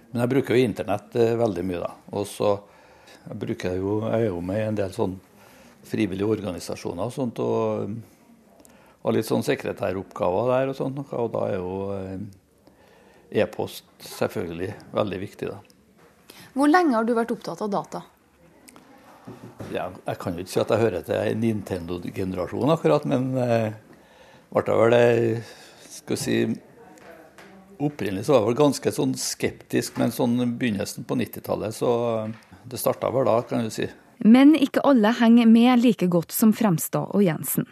Men 0.10 0.26
jeg 0.26 0.34
bruker 0.34 0.58
jo 0.58 0.66
internett 0.66 1.22
eh, 1.22 1.38
veldig 1.38 1.70
mye, 1.70 1.86
da. 1.86 1.94
Og 2.18 2.26
så 2.28 2.56
jeg 3.28 3.44
bruker 3.46 3.78
jeg 3.78 4.26
jo 4.32 4.40
med 4.42 4.58
i 4.58 4.70
en 4.72 4.80
del 4.82 4.94
sånn 4.96 5.20
frivillige 5.88 6.30
organisasjoner 6.38 7.08
og 7.08 7.16
sånt. 7.16 7.42
Og, 7.44 7.96
og 9.02 9.16
litt 9.16 9.28
sånn 9.28 9.46
sekretæroppgaver 9.46 10.54
der 10.54 10.72
og 10.72 10.78
sånt. 10.78 11.02
Og 11.12 11.30
da 11.34 11.44
er 11.50 11.58
jo 11.58 11.76
eh, 11.98 13.44
e-post 13.44 13.86
selvfølgelig 14.06 14.74
veldig 14.96 15.22
viktig, 15.22 15.52
da. 15.52 15.62
Hvor 16.52 16.68
lenge 16.68 16.98
har 16.98 17.08
du 17.08 17.14
vært 17.16 17.32
opptatt 17.32 17.62
av 17.64 17.72
data? 17.72 18.02
Ja, 19.72 19.88
jeg 19.94 20.20
kan 20.20 20.36
jo 20.36 20.44
ikke 20.44 20.52
si 20.52 20.60
at 20.60 20.74
jeg 20.74 20.82
hører 20.82 21.06
til 21.08 21.38
Nintendo-generasjonen 21.40 22.74
akkurat, 22.74 23.06
men 23.08 23.30
eh, 23.40 23.72
ble 24.52 24.78
vel 24.82 24.96
det 24.96 25.08
skal 26.02 26.20
si 26.20 26.42
Opprinnelig 27.82 28.28
så 28.28 28.36
var 28.36 28.44
jeg 28.44 28.48
vel 28.52 28.58
ganske 28.60 28.92
sånn 28.94 29.14
skeptisk, 29.18 29.96
men 29.98 30.12
sånn 30.14 30.36
begynnelsen 30.60 31.06
på 31.10 31.16
90-tallet, 31.18 31.74
så 31.74 31.90
det 32.70 32.78
starta 32.78 33.10
vel 33.10 33.26
da, 33.26 33.40
kan 33.50 33.66
du 33.66 33.72
si. 33.74 33.88
Men 34.22 34.56
ikke 34.56 34.84
alle 34.86 35.14
henger 35.18 35.50
med 35.50 35.82
like 35.82 36.08
godt 36.12 36.34
som 36.36 36.54
Fremstad 36.54 37.10
og 37.16 37.24
Jensen. 37.26 37.66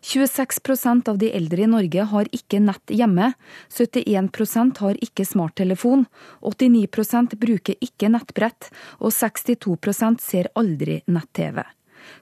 26% 0.00 1.08
av 1.08 1.18
de 1.20 1.28
eldre 1.36 1.62
i 1.62 1.68
Norge 1.68 2.04
har 2.12 2.28
ikke 2.32 2.60
nett 2.64 2.92
hjemme, 2.96 3.32
71% 3.68 4.80
har 4.80 4.96
ikke 5.04 5.26
smarttelefon, 5.28 6.06
89% 6.40 7.36
bruker 7.40 7.76
ikke 7.84 8.08
nettbrett, 8.08 8.70
og 8.98 9.12
62% 9.12 10.24
ser 10.24 10.48
aldri 10.56 11.02
nett-TV. 11.04 11.60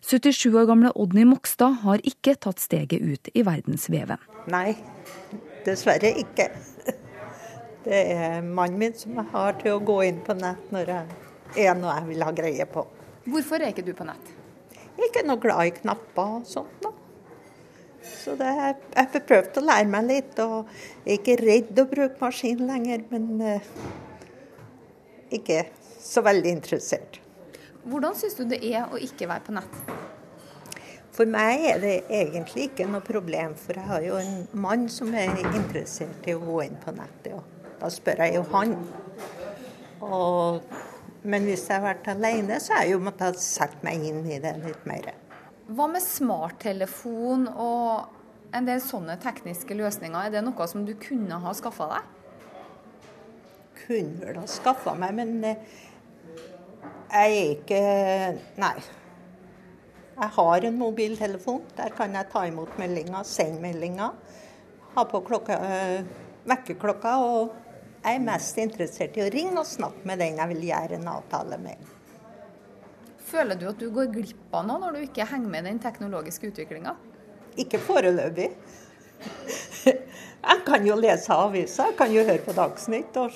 77 0.02 0.50
år 0.58 0.66
gamle 0.66 0.90
Odny 0.98 1.22
Mokstad 1.28 1.78
har 1.84 2.02
ikke 2.02 2.34
tatt 2.34 2.58
steget 2.58 2.98
ut 2.98 3.30
i 3.30 3.46
verdensveven. 3.46 4.18
Nei, 4.50 4.74
dessverre 5.66 6.10
ikke. 6.18 6.50
Det 7.86 7.98
er 8.12 8.42
mannen 8.42 8.82
min 8.82 8.94
som 8.98 9.22
har 9.32 9.54
til 9.62 9.78
å 9.78 9.84
gå 9.86 10.02
inn 10.10 10.18
på 10.26 10.34
nett 10.36 10.72
når 10.74 10.90
det 10.90 11.02
er 11.62 11.78
noe 11.78 11.94
jeg 11.94 12.08
vil 12.10 12.26
ha 12.26 12.34
greie 12.36 12.66
på. 12.68 12.82
Hvorfor 13.28 13.60
er 13.60 13.72
ikke 13.72 13.86
du 13.86 13.92
på 13.96 14.06
nett? 14.08 14.32
Jeg 14.72 15.04
er 15.04 15.10
ikke 15.10 15.26
noe 15.28 15.42
glad 15.42 15.68
i 15.68 15.74
knapper 15.76 16.38
og 16.40 16.48
sånt. 16.48 16.82
da. 16.82 16.94
Så 18.08 18.34
det, 18.38 18.48
jeg 18.48 19.08
har 19.12 19.24
prøvd 19.28 19.60
å 19.60 19.64
lære 19.68 19.90
meg 19.92 20.08
litt, 20.08 20.40
og 20.42 20.68
jeg 21.04 21.12
er 21.12 21.18
ikke 21.20 21.38
redd 21.42 21.80
å 21.82 21.86
bruke 21.90 22.22
maskin 22.22 22.64
lenger, 22.68 23.04
men 23.12 23.28
uh, 23.42 23.70
ikke 25.34 25.64
så 26.02 26.24
veldig 26.24 26.52
interessert. 26.58 27.20
Hvordan 27.88 28.16
syns 28.18 28.36
du 28.38 28.44
det 28.48 28.60
er 28.68 28.88
å 28.90 29.00
ikke 29.00 29.28
være 29.30 29.46
på 29.46 29.54
nett? 29.56 29.80
For 31.18 31.26
meg 31.26 31.64
er 31.66 31.80
det 31.82 31.94
egentlig 32.14 32.68
ikke 32.68 32.86
noe 32.86 33.02
problem, 33.02 33.56
for 33.58 33.74
jeg 33.74 33.88
har 33.88 34.04
jo 34.06 34.18
en 34.20 34.44
mann 34.62 34.86
som 34.92 35.10
er 35.18 35.32
interessert 35.50 36.28
i 36.30 36.36
å 36.36 36.42
gå 36.42 36.60
inn 36.68 36.76
på 36.78 36.94
nettet. 36.94 37.32
Og 37.34 37.80
da 37.80 37.90
spør 37.90 38.22
jeg 38.22 38.36
jo 38.36 38.44
han. 38.52 38.76
Og, 40.06 40.68
men 41.22 41.48
hvis 41.48 41.64
jeg 41.66 41.80
har 41.80 41.86
vært 41.86 42.10
alene, 42.12 42.60
så 42.62 42.76
har 42.76 42.86
jeg 42.86 42.94
jo 42.94 43.00
måttet 43.02 43.40
sette 43.42 43.80
meg 43.86 44.04
inn 44.06 44.22
i 44.30 44.38
det 44.42 44.54
litt 44.62 44.84
mer. 44.88 45.10
Hva 45.68 45.88
med 45.90 46.04
smarttelefon 46.04 47.48
og 47.50 48.54
en 48.56 48.68
del 48.68 48.80
sånne 48.80 49.18
tekniske 49.20 49.76
løsninger? 49.76 50.28
Er 50.28 50.38
det 50.38 50.44
noe 50.46 50.68
som 50.70 50.86
du 50.86 50.94
kunne 51.00 51.40
ha 51.42 51.52
skaffa 51.56 51.90
deg? 51.90 52.14
Kunne 53.82 54.22
vel 54.22 54.40
ha 54.40 54.46
skaffa 54.48 54.94
meg, 54.98 55.18
men 55.18 55.34
eh, 55.44 55.76
jeg 57.08 57.34
er 57.34 57.52
ikke 57.56 57.82
Nei. 58.60 58.76
Jeg 60.18 60.34
har 60.34 60.64
en 60.66 60.78
mobiltelefon. 60.80 61.62
Der 61.78 61.92
kan 61.94 62.16
jeg 62.16 62.26
ta 62.32 62.40
imot 62.48 62.72
meldinger, 62.80 63.22
sende 63.22 63.60
meldinger. 63.62 64.16
Ha 64.96 65.04
på 65.06 65.20
klokka, 65.22 65.58
øh, 65.62 66.08
vekkerklokka. 66.50 67.12
Og 67.22 67.52
jeg 68.08 68.16
er 68.16 68.24
mest 68.24 68.58
interessert 68.62 69.16
i 69.18 69.22
å 69.24 69.28
ringe 69.32 69.60
og 69.60 69.68
snakke 69.68 70.08
med 70.08 70.22
den 70.22 70.38
jeg 70.40 70.50
vil 70.54 70.62
gjøre 70.70 70.96
en 70.96 71.10
avtale 71.12 71.58
med. 71.60 71.80
Føler 73.28 73.58
du 73.60 73.66
at 73.68 73.80
du 73.80 73.90
går 73.92 74.08
glipp 74.14 74.54
av 74.56 74.64
noe 74.64 74.80
når 74.80 74.96
du 74.96 75.02
ikke 75.04 75.26
henger 75.28 75.52
med 75.52 75.66
i 75.66 75.72
den 75.74 75.80
teknologiske 75.82 76.48
utviklinga? 76.48 76.94
Ikke 77.60 77.80
foreløpig. 77.82 78.48
Jeg 79.84 80.62
kan 80.64 80.84
jo 80.86 80.94
lese 80.96 81.34
aviser, 81.34 81.90
jeg 81.90 81.96
kan 81.98 82.12
jo 82.14 82.22
høre 82.24 82.44
på 82.46 82.54
Dagsnytt 82.56 83.16
og 83.20 83.34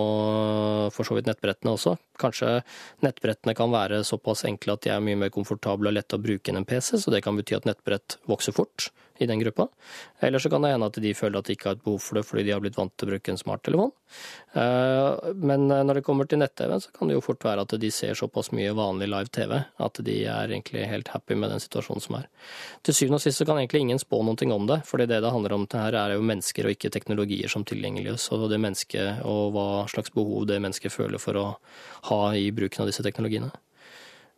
for 0.92 1.06
så 1.06 1.16
vidt 1.16 1.28
nettbrettene 1.30 1.72
også. 1.72 1.94
Kanskje 2.18 2.58
nettbrettene 3.06 3.54
kan 3.56 3.70
være 3.72 4.02
såpass 4.06 4.42
enkle 4.48 4.74
at 4.74 4.84
de 4.84 4.92
er 4.92 5.04
mye 5.04 5.18
mer 5.22 5.32
komfortable 5.32 5.92
og 5.92 5.96
lette 5.96 6.18
å 6.18 6.22
bruke 6.22 6.50
enn 6.50 6.60
en 6.60 6.68
PC, 6.68 6.96
så 6.98 7.14
det 7.14 7.22
kan 7.24 7.38
bety 7.38 7.56
at 7.56 7.68
nettbrett 7.68 8.18
vokser 8.28 8.56
fort 8.56 8.90
i 9.18 9.26
den 9.26 9.40
gruppa. 9.42 9.68
Eller 10.20 10.38
så 10.38 10.50
kan 10.50 10.62
det 10.62 10.72
hende 10.72 10.86
at 10.86 10.98
de 11.02 11.14
føler 11.14 11.38
at 11.38 11.48
de 11.48 11.56
ikke 11.56 11.70
har 11.70 11.78
et 11.78 11.84
behov 11.84 12.00
for 12.02 12.18
det 12.18 12.24
fordi 12.26 12.44
de 12.46 12.54
har 12.54 12.62
blitt 12.62 12.78
vant 12.78 12.92
til 12.96 13.08
å 13.08 13.12
bruke 13.12 13.32
en 13.32 13.40
smarttelefon. 13.40 13.92
Eh, 14.52 15.32
men 15.34 15.66
eh, 15.70 15.84
når 15.86 16.00
det 16.00 16.04
kommer 16.06 16.28
til 16.28 16.40
nett-TV, 16.42 16.74
så 16.80 16.94
kan 16.94 17.10
det 17.10 17.18
jo 17.18 17.24
fort 17.24 17.44
være 17.44 17.66
at 17.66 17.74
de 17.82 17.90
ser 17.94 18.18
såpass 18.18 18.52
mye 18.56 18.74
vanlig 18.78 19.10
live-TV 19.10 19.54
at 19.58 20.02
de 20.06 20.16
er 20.24 20.54
egentlig 20.54 20.86
helt 20.90 21.12
happy 21.14 21.38
med 21.38 21.52
den 21.54 21.62
situasjonen 21.62 22.04
som 22.04 22.18
er. 22.20 22.28
Til 22.86 22.96
syvende 22.96 23.20
og 23.20 23.26
sist 23.26 23.42
så 23.42 23.48
kan 23.48 23.60
egentlig 23.60 23.84
ingen 23.84 24.02
spå 24.02 24.22
noen 24.22 24.38
ting 24.40 24.54
om 24.54 24.66
det, 24.70 24.80
fordi 24.88 25.08
det 25.10 25.22
det 25.24 25.34
handler 25.34 25.56
om 25.56 25.66
det 25.68 25.82
her 25.82 25.98
er 25.98 26.16
jo 26.16 26.26
mennesker 26.26 26.68
og 26.68 26.76
ikke 26.76 26.92
teknologier 26.94 27.50
som 27.52 27.66
tilgjengeliggjøres, 27.68 28.30
og 28.34 28.48
det 28.52 28.62
mennesket 28.62 29.24
og 29.28 29.54
hva 29.56 29.68
slags 29.90 30.14
behov 30.14 30.46
det 30.48 30.60
mennesket 30.62 30.94
føler 30.94 31.22
for 31.22 31.38
å 31.38 31.46
ha 32.10 32.22
i 32.38 32.50
bruken 32.54 32.84
av 32.84 32.92
disse 32.92 33.04
teknologiene. 33.04 33.50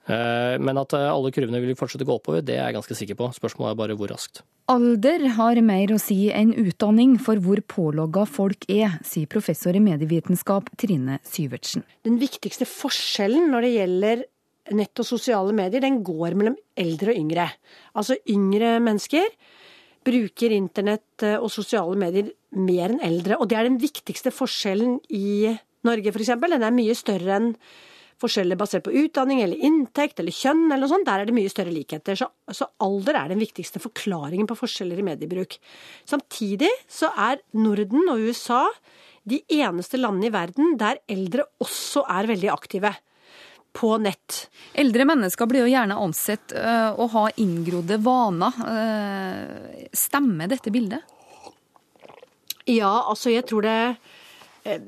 Eh, 0.09 0.57
men 0.63 0.81
at 0.81 0.95
eh, 0.97 1.07
alle 1.11 1.33
kurvene 1.35 1.61
vil 1.63 1.77
fortsette 1.79 2.07
å 2.07 2.09
gå 2.09 2.17
oppover, 2.17 2.45
det 2.47 2.57
er 2.57 2.71
jeg 2.71 2.79
ganske 2.79 2.97
sikker 3.03 3.19
på. 3.19 3.29
Spørsmålet 3.37 3.75
er 3.75 3.79
bare 3.83 3.97
hvor 3.99 4.11
raskt. 4.13 4.43
Alder 4.71 5.27
har 5.37 5.61
mer 5.67 5.93
å 5.93 6.01
si 6.01 6.31
enn 6.33 6.55
utdanning 6.63 7.17
for 7.23 7.41
hvor 7.43 7.61
pålogga 7.69 8.25
folk 8.31 8.67
er, 8.71 9.01
sier 9.07 9.29
professor 9.31 9.77
i 9.77 9.83
medievitenskap 9.83 10.71
Trine 10.81 11.19
Syvertsen. 11.27 11.85
Den 12.07 12.21
viktigste 12.23 12.69
forskjellen 12.71 13.51
når 13.53 13.67
det 13.67 13.73
gjelder 13.77 14.27
nett 14.77 15.03
og 15.03 15.09
sosiale 15.09 15.55
medier, 15.57 15.83
den 15.83 16.01
går 16.07 16.37
mellom 16.39 16.59
eldre 16.79 17.13
og 17.13 17.21
yngre. 17.21 17.49
Altså 17.99 18.17
yngre 18.31 18.77
mennesker 18.83 19.27
bruker 20.07 20.55
internett 20.57 21.27
eh, 21.27 21.37
og 21.37 21.53
sosiale 21.53 21.99
medier 22.01 22.33
mer 22.57 22.95
enn 22.95 23.05
eldre. 23.05 23.39
Og 23.39 23.51
det 23.51 23.59
er 23.59 23.69
den 23.69 23.81
viktigste 23.83 24.33
forskjellen 24.35 24.99
i 25.13 25.53
Norge, 25.87 26.13
f.eks. 26.13 26.35
Den 26.41 26.67
er 26.67 26.77
mye 26.77 26.97
større 26.97 27.37
enn 27.37 27.55
forskjeller 28.21 28.59
basert 28.61 28.85
på 28.87 28.95
utdanning 29.05 29.43
eller 29.45 29.61
inntekt 29.67 30.21
eller 30.21 30.35
kjønn 30.35 30.67
eller 30.69 30.85
noe 30.85 30.93
sånt, 30.93 31.09
der 31.09 31.23
er 31.23 31.29
det 31.29 31.37
mye 31.37 31.53
større 31.53 31.73
likheter. 31.75 32.19
Så, 32.19 32.29
så, 32.55 32.69
alder 32.85 33.19
er 33.21 33.33
den 33.33 33.43
viktigste 33.43 33.83
forklaringen 33.83 34.49
på 34.51 34.59
forskjeller 34.59 35.01
i 35.01 35.07
mediebruk. 35.07 35.57
Samtidig 36.09 36.71
så 36.91 37.13
er 37.17 37.41
Norden 37.57 38.09
og 38.13 38.25
USA 38.29 38.67
de 39.31 39.41
eneste 39.61 40.01
landene 40.01 40.31
i 40.31 40.35
verden 40.35 40.77
der 40.81 41.01
eldre 41.11 41.47
også 41.63 42.05
er 42.09 42.29
veldig 42.31 42.53
aktive. 42.53 42.95
På 43.71 43.93
nett. 44.03 44.49
Eldre 44.75 45.05
mennesker 45.07 45.47
blir 45.47 45.63
jo 45.63 45.71
gjerne 45.71 45.95
ansett 46.03 46.51
uh, 46.59 46.91
å 46.99 47.05
ha 47.13 47.29
inngrodde 47.39 48.01
vaner. 48.03 48.57
Uh, 48.67 49.85
stemmer 49.95 50.51
dette 50.51 50.73
bildet? 50.75 51.07
Ja, 52.67 52.91
altså 53.07 53.31
jeg 53.31 53.47
tror 53.49 53.65
det 53.67 53.77
eh, 54.67 54.83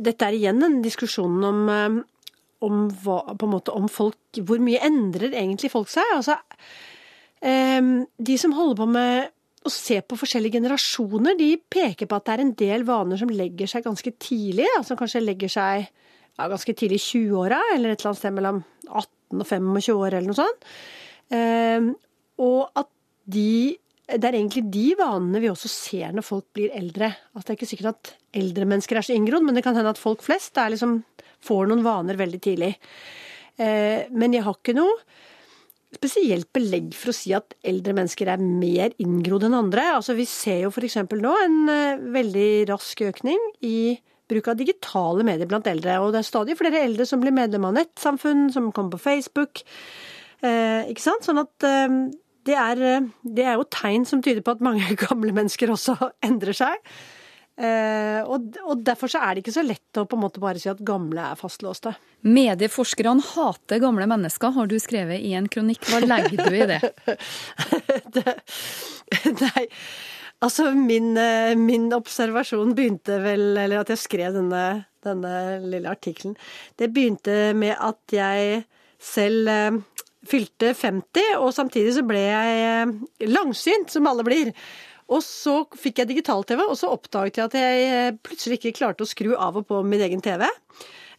Dette 0.00 0.26
er 0.26 0.36
igjen 0.36 0.64
en 0.64 0.80
diskusjon 0.84 1.36
om 1.48 1.60
om, 2.64 2.86
hva, 3.04 3.20
måte, 3.48 3.74
om 3.74 3.88
folk 3.90 4.40
Hvor 4.40 4.60
mye 4.62 4.80
endrer 4.84 5.34
egentlig 5.34 5.72
folk 5.72 5.90
seg? 5.92 6.08
Altså, 6.16 6.38
um, 7.42 7.94
de 8.18 8.36
som 8.40 8.54
holder 8.56 8.78
på 8.78 8.88
med 8.90 9.32
å 9.62 9.70
se 9.70 10.00
på 10.02 10.18
forskjellige 10.18 10.58
generasjoner, 10.58 11.36
de 11.38 11.52
peker 11.70 12.08
på 12.10 12.18
at 12.18 12.26
det 12.26 12.34
er 12.34 12.44
en 12.44 12.54
del 12.58 12.86
vaner 12.88 13.20
som 13.20 13.30
legger 13.30 13.70
seg 13.70 13.84
ganske 13.86 14.14
tidlig. 14.18 14.66
Altså 14.78 14.96
kanskje 14.98 15.22
legger 15.22 15.52
seg 15.52 15.84
ja, 15.84 16.48
ganske 16.48 16.74
tidlig 16.74 16.98
i 16.98 17.04
20-åra, 17.04 17.60
eller 17.76 17.92
et 17.92 18.00
eller 18.00 18.10
annet 18.10 18.22
sted 18.22 18.34
mellom 18.34 18.62
18 18.88 19.44
og 19.44 19.46
25 19.46 19.94
år, 19.94 20.16
eller 20.16 20.32
noe 20.32 20.40
sånt. 20.40 20.66
Um, 21.32 21.92
og 22.42 22.82
at 22.82 22.90
de 23.30 23.78
det 24.12 24.28
er 24.28 24.36
egentlig 24.36 24.64
de 24.72 24.88
vanene 24.98 25.40
vi 25.40 25.48
også 25.48 25.70
ser 25.70 26.12
når 26.12 26.26
folk 26.26 26.44
blir 26.56 26.72
eldre. 26.76 27.12
Altså, 27.32 27.46
det 27.46 27.52
er 27.52 27.58
ikke 27.60 27.70
sikkert 27.70 27.90
at 27.92 28.10
eldre 28.42 28.66
mennesker 28.68 28.98
er 28.98 29.06
så 29.06 29.14
inngrodd, 29.16 29.46
men 29.46 29.56
det 29.56 29.62
kan 29.64 29.76
hende 29.78 29.92
at 29.94 30.00
folk 30.00 30.24
flest 30.26 30.58
er 30.60 30.72
liksom 30.74 30.98
får 31.46 31.68
noen 31.70 31.84
vaner 31.84 32.18
veldig 32.20 32.40
tidlig. 32.42 32.72
Eh, 33.60 34.08
men 34.12 34.34
jeg 34.34 34.44
har 34.46 34.56
ikke 34.58 34.76
noe 34.76 34.96
spesielt 35.92 36.48
belegg 36.56 36.94
for 36.96 37.12
å 37.12 37.16
si 37.16 37.34
at 37.36 37.52
eldre 37.68 37.92
mennesker 37.98 38.30
er 38.32 38.40
mer 38.40 38.94
inngrodd 39.02 39.44
enn 39.48 39.58
andre. 39.58 39.90
Altså, 39.98 40.16
vi 40.16 40.24
ser 40.28 40.62
jo 40.64 40.72
f.eks. 40.72 41.02
nå 41.12 41.34
en 41.42 41.58
eh, 41.72 42.08
veldig 42.16 42.48
rask 42.72 43.04
økning 43.10 43.40
i 43.68 43.98
bruk 44.32 44.48
av 44.48 44.56
digitale 44.56 45.26
medier 45.28 45.50
blant 45.50 45.68
eldre. 45.68 45.98
Og 46.00 46.14
det 46.14 46.22
er 46.22 46.30
stadig 46.30 46.56
flere 46.56 46.80
eldre 46.86 47.06
som 47.08 47.20
blir 47.20 47.34
medlem 47.36 47.68
av 47.68 47.76
nettsamfunn, 47.76 48.48
som 48.54 48.72
kommer 48.72 48.96
på 48.96 49.04
Facebook. 49.04 49.64
Eh, 50.40 50.88
ikke 50.88 51.04
sant? 51.04 51.28
Sånn 51.28 51.42
at 51.42 51.52
det 52.42 52.56
er, 52.58 52.80
det 53.22 53.44
er 53.44 53.58
jo 53.60 53.68
tegn 53.70 54.06
som 54.08 54.22
tyder 54.24 54.40
på 54.42 54.56
at 54.56 54.64
mange 54.64 54.96
gamle 55.04 55.34
mennesker 55.36 55.74
også 55.76 55.98
endrer 56.24 56.56
seg. 56.56 56.94
Uh, 57.52 58.24
og, 58.32 58.54
og, 58.64 58.80
Derfor 58.80 59.10
så 59.12 59.20
er 59.20 59.34
det 59.34 59.42
ikke 59.42 59.54
så 59.54 59.64
lett 59.66 59.98
å 60.00 60.06
på 60.08 60.16
en 60.16 60.22
måte 60.24 60.40
bare 60.40 60.60
si 60.60 60.70
at 60.72 60.80
gamle 60.86 61.26
er 61.32 61.38
fastlåste. 61.38 61.92
Medieforskerne 62.24 63.24
hater 63.34 63.82
gamle 63.82 64.06
mennesker, 64.08 64.54
har 64.56 64.70
du 64.70 64.78
skrevet 64.80 65.20
i 65.20 65.34
en 65.36 65.50
kronikk. 65.52 65.84
Hva 65.90 66.00
legger 66.00 66.48
du 66.48 66.56
i 66.56 66.68
det? 66.70 66.80
det 68.16 68.36
nei, 69.42 69.66
altså 70.40 70.70
min, 70.76 71.12
eh, 71.20 71.52
min, 71.58 71.90
observasjon 71.92 72.72
begynte 72.78 73.18
vel 73.22 73.58
Eller 73.60 73.82
at 73.82 73.92
jeg 73.92 74.00
skrev 74.00 74.38
denne, 74.38 74.64
denne 75.04 75.34
lille 75.66 75.92
artikkelen. 75.92 76.38
Det 76.80 76.88
begynte 76.94 77.52
med 77.58 77.76
at 77.76 78.16
jeg 78.16 78.64
selv 79.02 79.50
uh, 79.50 80.06
fylte 80.28 80.72
50, 80.78 81.34
og 81.42 81.50
samtidig 81.54 81.96
så 81.96 82.04
ble 82.06 82.22
jeg 82.22 82.58
eh, 82.62 82.92
langsynt, 83.30 83.90
som 83.90 84.06
alle 84.08 84.24
blir. 84.26 84.52
Og 85.12 85.20
så 85.26 85.60
fikk 85.78 86.02
jeg 86.02 86.12
digital-TV, 86.12 86.64
og 86.64 86.78
så 86.78 86.90
oppdaget 86.94 87.38
jeg 87.38 87.50
at 87.50 87.56
jeg 87.58 87.86
eh, 87.92 88.18
plutselig 88.24 88.58
ikke 88.58 88.76
klarte 88.80 89.04
å 89.04 89.10
skru 89.10 89.34
av 89.36 89.60
og 89.60 89.68
på 89.68 89.82
min 89.86 90.02
egen 90.08 90.24
TV. 90.24 90.46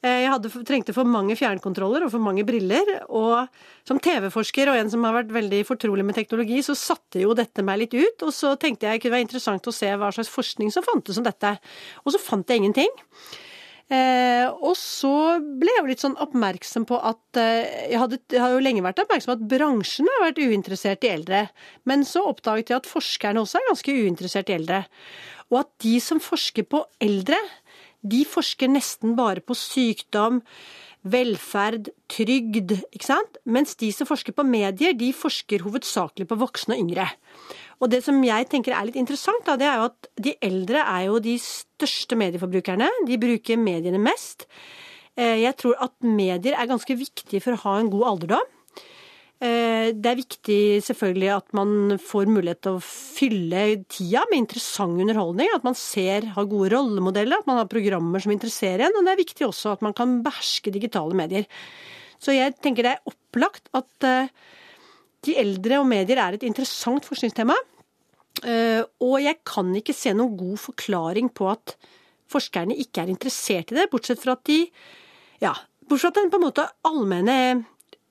Eh, 0.04 0.24
jeg 0.26 0.32
hadde, 0.34 0.52
trengte 0.68 0.96
for 0.96 1.08
mange 1.08 1.38
fjernkontroller 1.40 2.04
og 2.04 2.12
for 2.12 2.24
mange 2.24 2.44
briller. 2.48 2.90
Og 3.08 3.48
som 3.88 4.02
TV-forsker 4.04 4.72
og 4.72 4.80
en 4.80 4.92
som 4.92 5.06
har 5.08 5.16
vært 5.22 5.32
veldig 5.36 5.62
fortrolig 5.70 6.06
med 6.08 6.18
teknologi, 6.18 6.60
så 6.66 6.76
satte 6.78 7.24
jo 7.24 7.36
dette 7.38 7.64
meg 7.66 7.86
litt 7.86 7.96
ut. 7.96 8.28
Og 8.28 8.34
så 8.36 8.56
tenkte 8.60 8.90
jeg 8.90 9.00
det 9.00 9.06
kunne 9.06 9.18
være 9.18 9.28
interessant 9.30 9.70
å 9.70 9.76
se 9.76 9.94
hva 9.96 10.12
slags 10.16 10.34
forskning 10.34 10.74
som 10.76 10.86
fantes 10.86 11.20
om 11.22 11.28
dette. 11.28 11.56
Og 12.04 12.16
så 12.16 12.22
fant 12.22 12.50
jeg 12.50 12.64
ingenting. 12.64 12.92
Eh, 13.94 14.48
og 14.64 14.74
så 14.80 15.38
ble 15.60 15.70
jeg 15.70 15.82
jo 15.82 15.90
litt 15.90 16.04
sånn 16.04 16.20
oppmerksom 16.24 16.86
på 16.90 16.98
at 17.04 17.40
eh, 17.40 17.90
jeg, 17.92 18.00
hadde, 18.02 18.20
jeg, 18.32 18.42
har 18.42 18.54
jo 18.56 18.62
lenge 18.64 18.86
vært 18.86 19.04
oppmerksom 19.04 19.34
på 19.34 19.36
at 19.36 19.50
bransjen 19.52 20.10
har 20.10 20.24
vært 20.30 20.42
uinteressert 20.42 21.06
i 21.06 21.12
eldre. 21.14 21.42
Men 21.90 22.06
så 22.08 22.24
oppdaget 22.32 22.72
jeg 22.72 22.82
at 22.82 22.90
forskerne 22.90 23.44
også 23.44 23.60
er 23.60 23.68
ganske 23.70 23.98
uinteressert 24.00 24.50
i 24.50 24.58
eldre. 24.58 24.86
Og 25.52 25.60
at 25.62 25.74
de 25.86 25.98
som 26.02 26.22
forsker 26.24 26.66
på 26.72 26.82
eldre, 27.04 27.38
de 28.02 28.24
forsker 28.28 28.72
nesten 28.72 29.14
bare 29.20 29.44
på 29.46 29.56
sykdom, 29.58 30.42
velferd, 31.04 31.92
trygd, 32.12 32.78
ikke 32.96 33.06
sant? 33.06 33.38
Mens 33.44 33.76
de 33.80 33.92
som 33.94 34.08
forsker 34.08 34.36
på 34.36 34.46
medier, 34.48 34.96
de 34.96 35.12
forsker 35.16 35.66
hovedsakelig 35.66 36.30
på 36.30 36.40
voksne 36.40 36.78
og 36.78 36.86
yngre. 36.86 37.10
Og 37.84 37.92
det 37.92 38.00
som 38.06 38.22
jeg 38.24 38.48
tenker 38.48 38.72
er 38.72 38.88
litt 38.88 39.00
interessant, 39.00 39.44
da, 39.44 39.58
det 39.60 39.68
er 39.68 39.82
jo 39.82 39.90
at 39.90 40.10
de 40.24 40.34
eldre 40.46 40.86
er 40.88 41.10
jo 41.10 41.20
de 41.24 41.36
største 41.42 42.16
medieforbrukerne. 42.16 42.88
De 43.10 43.20
bruker 43.20 43.60
mediene 43.60 44.00
mest. 44.00 44.48
Eh, 45.20 45.44
jeg 45.44 45.58
tror 45.60 45.76
at 45.84 45.94
medier 46.00 46.56
er 46.56 46.70
ganske 46.70 46.96
viktig 46.96 47.42
for 47.44 47.58
å 47.58 47.64
ha 47.66 47.74
en 47.82 47.92
god 47.92 48.06
alderdom. 48.14 48.54
Eh, 49.44 49.90
det 49.92 50.08
er 50.08 50.20
viktig 50.22 50.60
selvfølgelig 50.86 51.32
at 51.36 51.50
man 51.58 51.98
får 52.00 52.32
mulighet 52.32 52.62
til 52.64 52.78
å 52.78 52.84
fylle 52.86 53.66
tida 53.92 54.24
med 54.32 54.46
interessant 54.46 55.04
underholdning. 55.04 55.52
At 55.52 55.68
man 55.68 55.76
ser, 55.76 56.30
har 56.38 56.48
gode 56.48 56.72
rollemodeller, 56.72 57.44
at 57.44 57.50
man 57.50 57.60
har 57.60 57.72
programmer 57.72 58.24
som 58.24 58.32
interesserer 58.32 58.88
en. 58.88 58.96
Og 58.96 59.04
det 59.04 59.12
er 59.12 59.24
viktig 59.26 59.50
også 59.50 59.76
at 59.76 59.84
man 59.84 59.98
kan 59.98 60.22
beherske 60.24 60.72
digitale 60.72 61.18
medier. 61.20 61.50
Så 62.24 62.32
jeg 62.32 62.56
tenker 62.64 62.88
det 62.88 62.96
er 62.96 63.12
opplagt 63.12 63.68
at 63.76 64.08
eh, 64.08 64.32
de 65.28 65.36
eldre 65.40 65.82
og 65.82 65.90
medier 65.92 66.24
er 66.24 66.38
et 66.38 66.48
interessant 66.48 67.04
forskningstema. 67.04 67.58
Eh, 68.42 68.82
og 69.04 69.20
jeg 69.22 69.40
kan 69.46 69.70
ikke 69.78 69.96
se 69.96 70.16
noen 70.18 70.34
god 70.40 70.58
forklaring 70.58 71.30
på 71.36 71.52
at 71.52 71.76
forskerne 72.34 72.76
ikke 72.82 73.04
er 73.04 73.14
interessert 73.14 73.70
i 73.72 73.78
det, 73.78 73.92
bortsett 73.92 74.24
fra 74.24 74.38
at 74.38 74.44
de 74.50 74.66
Ja, 75.44 75.54
bortsett 75.86 76.16
fra 76.16 76.24
den 76.24 76.34
på 76.34 76.40
en 76.40 76.48
måte 76.48 76.66
allmenne 76.88 77.38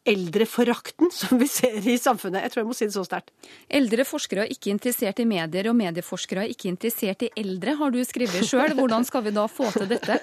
eldreforakten 0.06 1.10
som 1.20 1.38
vi 1.38 1.48
ser 1.50 1.76
i 1.78 1.98
samfunnet. 1.98 2.42
Jeg 2.44 2.52
tror 2.54 2.62
jeg 2.62 2.70
må 2.70 2.76
si 2.76 2.88
det 2.88 2.96
så 2.96 3.04
sterkt. 3.06 3.34
Eldre 3.70 4.06
forskere 4.06 4.46
er 4.46 4.54
ikke 4.54 4.72
interessert 4.74 5.22
i 5.22 5.28
medier, 5.28 5.70
og 5.70 5.78
medieforskere 5.78 6.46
er 6.46 6.54
ikke 6.54 6.70
interessert 6.72 7.26
i 7.26 7.30
eldre, 7.42 7.76
har 7.78 7.94
du 7.94 8.00
skrevet 8.06 8.46
sjøl. 8.46 8.74
Hvordan 8.78 9.06
skal 9.08 9.26
vi 9.26 9.34
da 9.34 9.46
få 9.50 9.70
til 9.74 9.90
dette? 9.90 10.18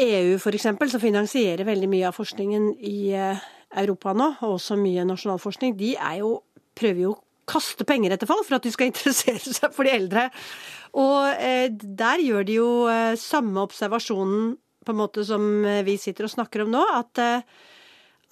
EU 0.00 0.36
f.eks., 0.38 0.68
som 0.92 1.02
finansierer 1.02 1.66
veldig 1.66 1.88
mye 1.90 2.06
av 2.06 2.14
forskningen 2.14 2.68
i 2.86 3.10
eh, 3.10 3.48
Europa 3.82 4.14
nå, 4.14 4.28
og 4.46 4.54
også 4.60 4.78
mye 4.78 5.02
nasjonal 5.08 5.40
forskning, 5.42 5.74
de 5.78 5.96
jo, 6.20 6.36
prøver 6.78 7.08
jo 7.08 7.16
kaste 7.50 7.86
penger 7.88 8.14
etter 8.14 8.30
folk 8.30 8.46
for 8.46 8.58
at 8.58 8.66
de 8.66 8.72
skal 8.74 8.88
interessere 8.92 9.42
seg 9.42 9.74
for 9.74 9.88
de 9.88 9.94
eldre. 9.96 10.28
Og 10.98 11.30
eh, 11.38 11.68
der 11.70 12.22
gjør 12.24 12.46
de 12.46 12.58
jo 12.58 12.70
eh, 12.90 13.16
samme 13.20 13.62
observasjonen 13.62 14.54
på 14.86 14.94
en 14.94 15.00
måte 15.02 15.26
som 15.26 15.44
eh, 15.66 15.84
vi 15.86 15.98
sitter 16.00 16.26
og 16.26 16.34
snakker 16.34 16.64
om 16.64 16.72
nå, 16.72 16.82
at, 16.96 17.20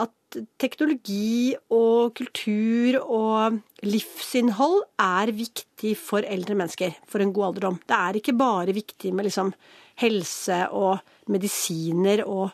at 0.02 0.38
teknologi 0.60 1.54
og 1.74 2.16
kultur 2.18 2.98
og 3.04 3.60
livsinnhold 3.86 4.80
er 5.04 5.34
viktig 5.36 5.94
for 6.00 6.26
eldre 6.26 6.56
mennesker, 6.58 6.96
for 7.06 7.22
en 7.22 7.34
god 7.36 7.52
alderdom. 7.52 7.78
Det 7.86 7.98
er 7.98 8.18
ikke 8.18 8.38
bare 8.38 8.74
viktig 8.76 9.14
med 9.14 9.28
liksom 9.28 9.52
helse 10.02 10.64
og 10.74 10.98
medisiner 11.30 12.24
og 12.26 12.50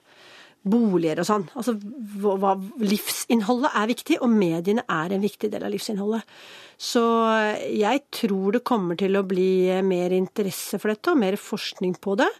boliger 0.64 1.20
og 1.20 1.28
sånn. 1.28 1.46
Altså 1.58 1.76
hva, 1.76 2.54
livsinnholdet 2.80 3.74
er 3.76 3.90
viktig, 3.90 4.18
og 4.24 4.32
mediene 4.32 4.84
er 4.90 5.14
en 5.14 5.24
viktig 5.24 5.50
del 5.52 5.66
av 5.66 5.74
livsinnholdet. 5.74 6.24
Så 6.80 7.04
jeg 7.70 8.04
tror 8.14 8.56
det 8.56 8.64
kommer 8.66 8.98
til 8.98 9.16
å 9.18 9.26
bli 9.28 9.68
mer 9.86 10.14
interesse 10.16 10.80
for 10.80 10.92
dette, 10.92 11.12
og 11.12 11.20
mer 11.20 11.38
forskning 11.40 11.98
på 12.02 12.16
det. 12.20 12.30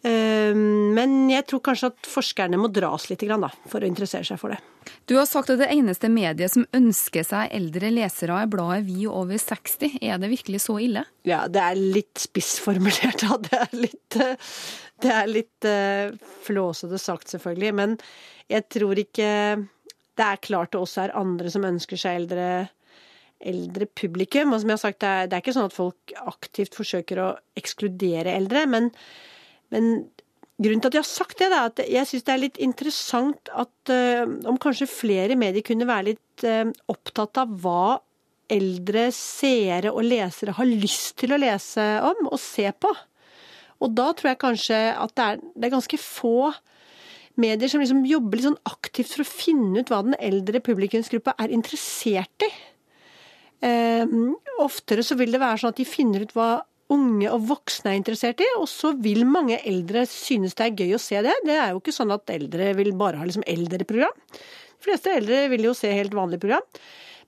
Ehm, 0.00 0.94
men 0.96 1.28
jeg 1.28 1.44
tror 1.50 1.60
kanskje 1.64 1.90
at 1.90 2.08
forskerne 2.08 2.56
må 2.60 2.70
dras 2.72 3.10
litt 3.10 3.20
da, 3.28 3.50
for 3.68 3.84
å 3.84 3.88
interessere 3.88 4.24
seg 4.24 4.40
for 4.40 4.54
det. 4.54 4.60
Du 5.04 5.16
har 5.18 5.26
sagt 5.28 5.52
at 5.52 5.60
det 5.60 5.68
eneste 5.74 6.08
mediet 6.12 6.54
som 6.54 6.64
ønsker 6.76 7.26
seg 7.26 7.52
eldre 7.52 7.90
lesere, 7.92 8.38
er 8.40 8.48
bladet 8.50 8.86
Vi 8.88 9.04
over 9.06 9.36
60. 9.36 9.98
Er 10.00 10.20
det 10.22 10.32
virkelig 10.32 10.62
så 10.64 10.78
ille? 10.80 11.04
Ja, 11.28 11.44
det 11.52 11.60
er 11.60 11.76
litt 11.76 12.22
spissformulert, 12.22 13.20
da. 13.26 13.36
Det 13.44 13.60
er 13.60 13.76
litt, 13.76 14.18
det 15.04 15.14
er 15.18 15.28
litt 15.28 15.68
uh, 15.68 16.32
flåsete 16.46 17.00
sagt, 17.00 17.28
selvfølgelig. 17.34 17.76
Men 17.76 17.96
jeg 18.50 18.66
tror 18.72 18.98
ikke 18.98 19.30
Det 20.16 20.26
er 20.26 20.44
klart 20.44 20.72
det 20.72 20.80
også 20.80 21.06
er 21.06 21.16
andre 21.16 21.50
som 21.52 21.64
ønsker 21.64 22.00
seg 22.00 22.22
eldre, 22.22 22.46
eldre 23.40 23.86
publikum. 23.86 24.54
Og 24.54 24.62
som 24.62 24.72
jeg 24.72 24.80
har 24.80 24.86
sagt, 24.88 25.00
det 25.04 25.10
er, 25.10 25.28
det 25.28 25.36
er 25.36 25.44
ikke 25.44 25.56
sånn 25.56 25.68
at 25.68 25.76
folk 25.76 26.14
aktivt 26.24 26.76
forsøker 26.76 27.20
å 27.20 27.34
ekskludere 27.60 28.32
eldre. 28.32 28.64
men 28.68 28.90
men 29.74 29.90
grunnen 30.60 30.82
til 30.82 30.90
at 30.90 30.98
jeg 30.98 31.04
har 31.04 31.08
sagt 31.08 31.40
det, 31.40 31.48
er 31.48 31.70
at 31.70 31.82
jeg 31.86 32.08
syns 32.08 32.26
det 32.26 32.34
er 32.34 32.42
litt 32.44 32.60
interessant 32.60 33.50
at 33.54 33.92
uh, 33.94 34.24
om 34.50 34.60
kanskje 34.60 34.90
flere 34.90 35.38
medier 35.40 35.64
kunne 35.66 35.88
være 35.88 36.12
litt 36.12 36.46
uh, 36.46 36.66
opptatt 36.92 37.40
av 37.40 37.52
hva 37.62 37.98
eldre 38.50 39.06
seere 39.14 39.92
og 39.94 40.02
lesere 40.04 40.56
har 40.56 40.68
lyst 40.68 41.14
til 41.22 41.32
å 41.32 41.38
lese 41.40 41.84
om 42.02 42.26
og 42.32 42.40
se 42.42 42.66
på. 42.74 42.90
Og 43.80 43.94
da 43.96 44.10
tror 44.12 44.32
jeg 44.32 44.42
kanskje 44.42 44.80
at 44.92 45.14
det 45.16 45.26
er, 45.26 45.44
det 45.54 45.68
er 45.68 45.76
ganske 45.76 46.00
få 46.02 46.50
medier 47.40 47.70
som 47.70 47.80
liksom 47.80 48.02
jobber 48.08 48.36
litt 48.36 48.48
sånn 48.48 48.58
aktivt 48.68 49.14
for 49.14 49.24
å 49.24 49.30
finne 49.30 49.80
ut 49.80 49.92
hva 49.92 50.02
den 50.04 50.18
eldre 50.20 50.60
publikumsgruppa 50.64 51.36
er 51.40 51.54
interessert 51.54 52.44
i. 52.44 52.50
Eh, 53.64 54.12
oftere 54.60 55.04
så 55.04 55.16
vil 55.20 55.32
det 55.32 55.40
være 55.40 55.62
sånn 55.62 55.72
at 55.72 55.80
de 55.80 55.88
finner 55.88 56.24
ut 56.24 56.34
hva 56.36 56.50
unge 56.90 57.28
og 57.30 57.44
voksne 57.50 57.92
er 57.92 58.00
interessert 58.00 58.42
i, 58.42 58.48
og 58.58 58.66
så 58.70 58.92
vil 58.98 59.22
mange 59.28 59.60
eldre 59.66 60.06
synes 60.10 60.56
det 60.58 60.66
er 60.66 60.82
gøy 60.82 60.96
å 60.96 61.02
se 61.02 61.20
det. 61.24 61.36
Det 61.46 61.56
er 61.56 61.72
jo 61.72 61.82
ikke 61.82 61.94
sånn 61.94 62.14
at 62.14 62.32
eldre 62.34 62.72
vil 62.78 62.92
bare 62.98 63.20
ha 63.20 63.28
liksom 63.28 63.46
eldreprogram. 63.48 64.16
De 64.34 64.88
fleste 64.88 65.12
eldre 65.12 65.44
vil 65.52 65.68
jo 65.68 65.76
se 65.76 65.92
helt 65.92 66.16
vanlig 66.16 66.40
program. 66.42 66.66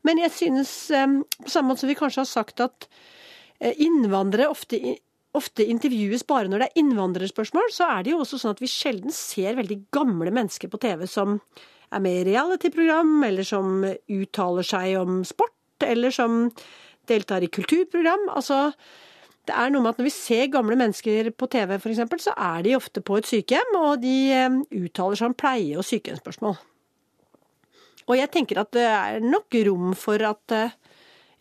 Men 0.06 0.18
jeg 0.24 0.34
synes, 0.34 0.72
eh, 0.90 1.18
på 1.44 1.52
samme 1.52 1.72
måte 1.72 1.84
som 1.84 1.92
vi 1.92 1.98
kanskje 1.98 2.24
har 2.24 2.30
sagt 2.30 2.62
at 2.64 2.88
eh, 3.60 3.74
innvandrere 3.84 4.50
ofte, 4.50 4.80
ofte 5.36 5.66
intervjues 5.68 6.26
bare 6.28 6.50
når 6.50 6.64
det 6.64 6.70
er 6.70 6.82
innvandrerspørsmål, 6.82 7.70
så 7.72 7.90
er 7.92 8.02
det 8.02 8.14
jo 8.14 8.22
også 8.24 8.40
sånn 8.40 8.56
at 8.56 8.62
vi 8.62 8.70
sjelden 8.70 9.14
ser 9.14 9.58
veldig 9.60 9.78
gamle 9.94 10.34
mennesker 10.34 10.72
på 10.72 10.80
TV 10.82 11.06
som 11.10 11.38
er 11.92 12.02
med 12.02 12.22
i 12.22 12.28
reality-program, 12.32 13.18
eller 13.28 13.46
som 13.46 13.82
uttaler 13.84 14.66
seg 14.66 14.96
om 15.00 15.20
sport, 15.28 15.84
eller 15.84 16.14
som 16.14 16.46
deltar 17.10 17.44
i 17.44 17.50
kulturprogram. 17.52 18.30
Altså, 18.32 18.72
det 19.48 19.54
er 19.58 19.72
noe 19.72 19.82
med 19.82 19.94
at 19.94 20.00
når 20.00 20.06
vi 20.06 20.14
ser 20.14 20.50
gamle 20.52 20.76
mennesker 20.78 21.32
på 21.34 21.48
TV 21.50 21.74
f.eks., 21.74 22.02
så 22.28 22.34
er 22.38 22.62
de 22.66 22.76
ofte 22.78 23.02
på 23.02 23.18
et 23.18 23.26
sykehjem, 23.26 23.72
og 23.80 24.02
de 24.04 24.14
eh, 24.36 24.60
uttaler 24.84 25.18
seg 25.18 25.32
om 25.32 25.38
pleie- 25.38 25.78
og 25.80 25.86
sykehjemsspørsmål. 25.88 26.60
Og 28.10 28.14
jeg 28.18 28.30
tenker 28.34 28.62
at 28.62 28.70
det 28.74 28.86
er 28.86 29.24
nok 29.24 29.58
rom 29.66 29.92
for 29.98 30.22
at, 30.26 30.54
eh, 30.54 30.74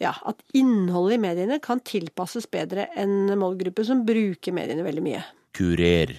ja, 0.02 0.16
at 0.26 0.42
innholdet 0.58 1.20
i 1.20 1.22
mediene 1.22 1.62
kan 1.62 1.82
tilpasses 1.86 2.50
bedre 2.50 2.90
enn 2.98 3.34
målgruppen 3.38 3.86
som 3.86 4.06
bruker 4.08 4.56
mediene 4.56 4.86
veldig 4.86 5.06
mye. 5.06 5.24
Kurer, 5.58 6.16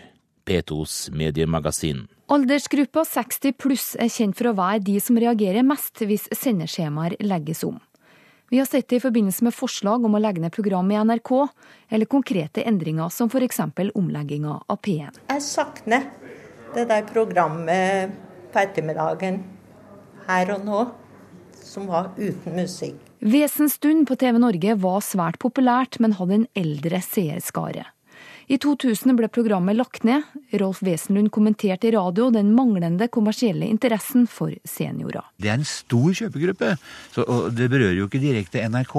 P2s 0.46 1.10
mediemagasin. 1.14 2.06
Aldersgruppa 2.32 3.04
60 3.06 3.58
pluss 3.58 3.92
er 4.00 4.10
kjent 4.10 4.38
for 4.38 4.50
å 4.50 4.58
være 4.58 4.84
de 4.86 5.00
som 5.02 5.18
reagerer 5.18 5.66
mest 5.66 6.02
hvis 6.06 6.30
sendeskjemaer 6.30 7.18
legges 7.26 7.66
om. 7.66 7.80
Vi 8.52 8.58
har 8.58 8.66
sett 8.66 8.88
det 8.88 8.96
i 8.96 9.00
forbindelse 9.00 9.44
med 9.46 9.54
forslag 9.56 10.02
om 10.04 10.12
å 10.12 10.18
legge 10.20 10.42
ned 10.44 10.52
program 10.52 10.90
i 10.92 10.96
NRK, 11.00 11.30
eller 11.88 12.08
konkrete 12.12 12.60
endringer 12.68 13.08
som 13.08 13.30
f.eks. 13.32 13.62
omlegginga 13.96 14.58
av 14.68 14.76
P1. 14.84 15.22
Jeg 15.30 15.44
savner 15.46 16.04
det 16.74 16.84
der 16.90 17.06
programmet 17.08 18.12
på 18.52 18.60
ettermiddagen 18.60 19.38
her 20.26 20.52
og 20.52 20.68
nå, 20.68 20.82
som 21.64 21.88
var 21.88 22.10
uten 22.18 22.60
musikk. 22.60 23.00
Vesenstund 23.24 24.04
på 24.12 24.20
TV 24.20 24.36
Norge 24.44 24.76
var 24.84 25.00
svært 25.00 25.40
populært, 25.40 25.96
men 25.96 26.18
hadde 26.20 26.42
en 26.42 26.48
eldre 26.52 27.00
seerskare. 27.08 27.88
I 28.52 28.58
2000 28.60 29.16
ble 29.16 29.30
programmet 29.32 29.78
lagt 29.78 30.02
ned. 30.04 30.26
Rolf 30.60 30.82
Wesenlund 30.84 31.30
kommenterte 31.32 31.88
i 31.88 31.92
radio 31.94 32.26
den 32.34 32.50
manglende 32.52 33.06
kommersielle 33.08 33.64
interessen 33.64 34.26
for 34.28 34.52
seniorer. 34.68 35.24
Det 35.40 35.48
er 35.48 35.56
en 35.56 35.64
stor 35.64 36.10
kjøpegruppe, 36.18 36.74
så, 37.14 37.24
og 37.24 37.48
det 37.56 37.70
berører 37.72 37.96
jo 37.96 38.10
ikke 38.10 38.20
direkte 38.20 38.60
NRK, 38.68 38.92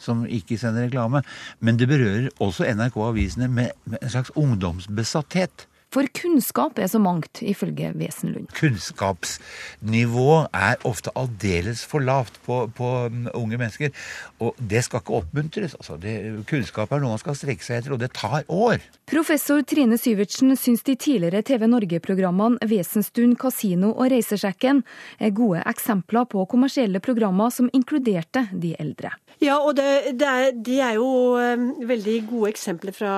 som 0.00 0.24
ikke 0.24 0.56
sender 0.60 0.86
reklame. 0.86 1.20
Men 1.60 1.76
det 1.76 1.90
berører 1.90 2.30
også 2.40 2.64
NRK-avisene 2.72 3.50
med, 3.52 3.76
med 3.84 4.00
en 4.00 4.14
slags 4.14 4.32
ungdomsbesatthet. 4.40 5.66
For 5.94 6.08
kunnskap 6.10 6.78
er 6.82 6.88
så 6.90 6.98
mangt, 6.98 7.38
ifølge 7.46 7.92
Wesenlund. 7.94 8.48
Kunnskapsnivået 8.58 10.48
er 10.58 10.80
ofte 10.88 11.12
aldeles 11.14 11.84
for 11.86 12.02
lavt 12.02 12.40
på, 12.46 12.64
på 12.74 12.88
mm, 13.12 13.28
unge 13.38 13.60
mennesker. 13.60 13.94
Og 14.42 14.58
det 14.58 14.82
skal 14.84 15.04
ikke 15.04 15.20
oppmuntres. 15.20 15.76
Altså, 15.78 15.98
det, 16.02 16.16
kunnskap 16.50 16.90
er 16.90 17.04
noe 17.04 17.14
man 17.14 17.22
skal 17.22 17.38
strekke 17.38 17.62
seg 17.62 17.78
etter, 17.78 17.94
og 17.94 18.02
det 18.02 18.10
tar 18.18 18.42
år. 18.50 18.82
Professor 19.10 19.62
Trine 19.62 19.98
Syvertsen 20.00 20.56
syns 20.58 20.82
de 20.82 20.96
tidligere 20.98 21.44
TV 21.46 21.68
Norge-programmene 21.70 22.58
Vesenstund, 22.66 23.38
Kasino 23.38 23.92
og 23.94 24.10
Reisesjekken 24.10 24.82
er 25.22 25.34
gode 25.36 25.62
eksempler 25.70 26.26
på 26.26 26.42
kommersielle 26.50 26.98
programmer 27.04 27.54
som 27.54 27.70
inkluderte 27.76 28.48
de 28.50 28.74
eldre. 28.82 29.14
Ja, 29.42 29.60
og 29.60 29.76
det, 29.78 30.16
det 30.18 30.28
er, 30.28 30.52
de 30.54 30.78
er 30.82 30.98
jo 30.98 31.08
um, 31.38 31.70
veldig 31.86 32.20
gode 32.30 32.54
eksempler 32.54 32.94
fra 32.96 33.14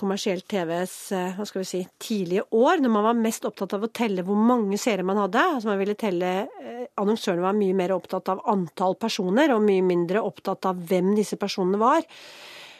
kommersiell 0.00 0.42
TVs 0.46 0.94
eh, 1.16 1.36
hva 1.36 1.46
skal 1.48 1.62
vi 1.62 1.68
si, 1.68 1.80
tidlige 2.02 2.44
år, 2.54 2.82
når 2.82 2.92
man 2.92 3.06
var 3.08 3.18
mest 3.18 3.46
opptatt 3.48 3.74
av 3.76 3.86
å 3.86 3.92
telle 3.94 4.24
hvor 4.26 4.38
mange 4.38 4.78
seere 4.80 5.06
man 5.06 5.20
hadde. 5.24 5.42
altså 5.56 5.70
man 5.70 5.80
ville 5.80 5.96
telle, 5.98 6.34
eh, 6.62 6.84
Annonsørene 6.96 7.44
var 7.44 7.56
mye 7.56 7.76
mer 7.76 7.92
opptatt 7.92 8.30
av 8.32 8.44
antall 8.48 8.94
personer, 9.00 9.52
og 9.52 9.64
mye 9.64 9.84
mindre 9.84 10.22
opptatt 10.24 10.68
av 10.68 10.78
hvem 10.88 11.14
disse 11.18 11.36
personene 11.40 11.80
var. 11.80 12.06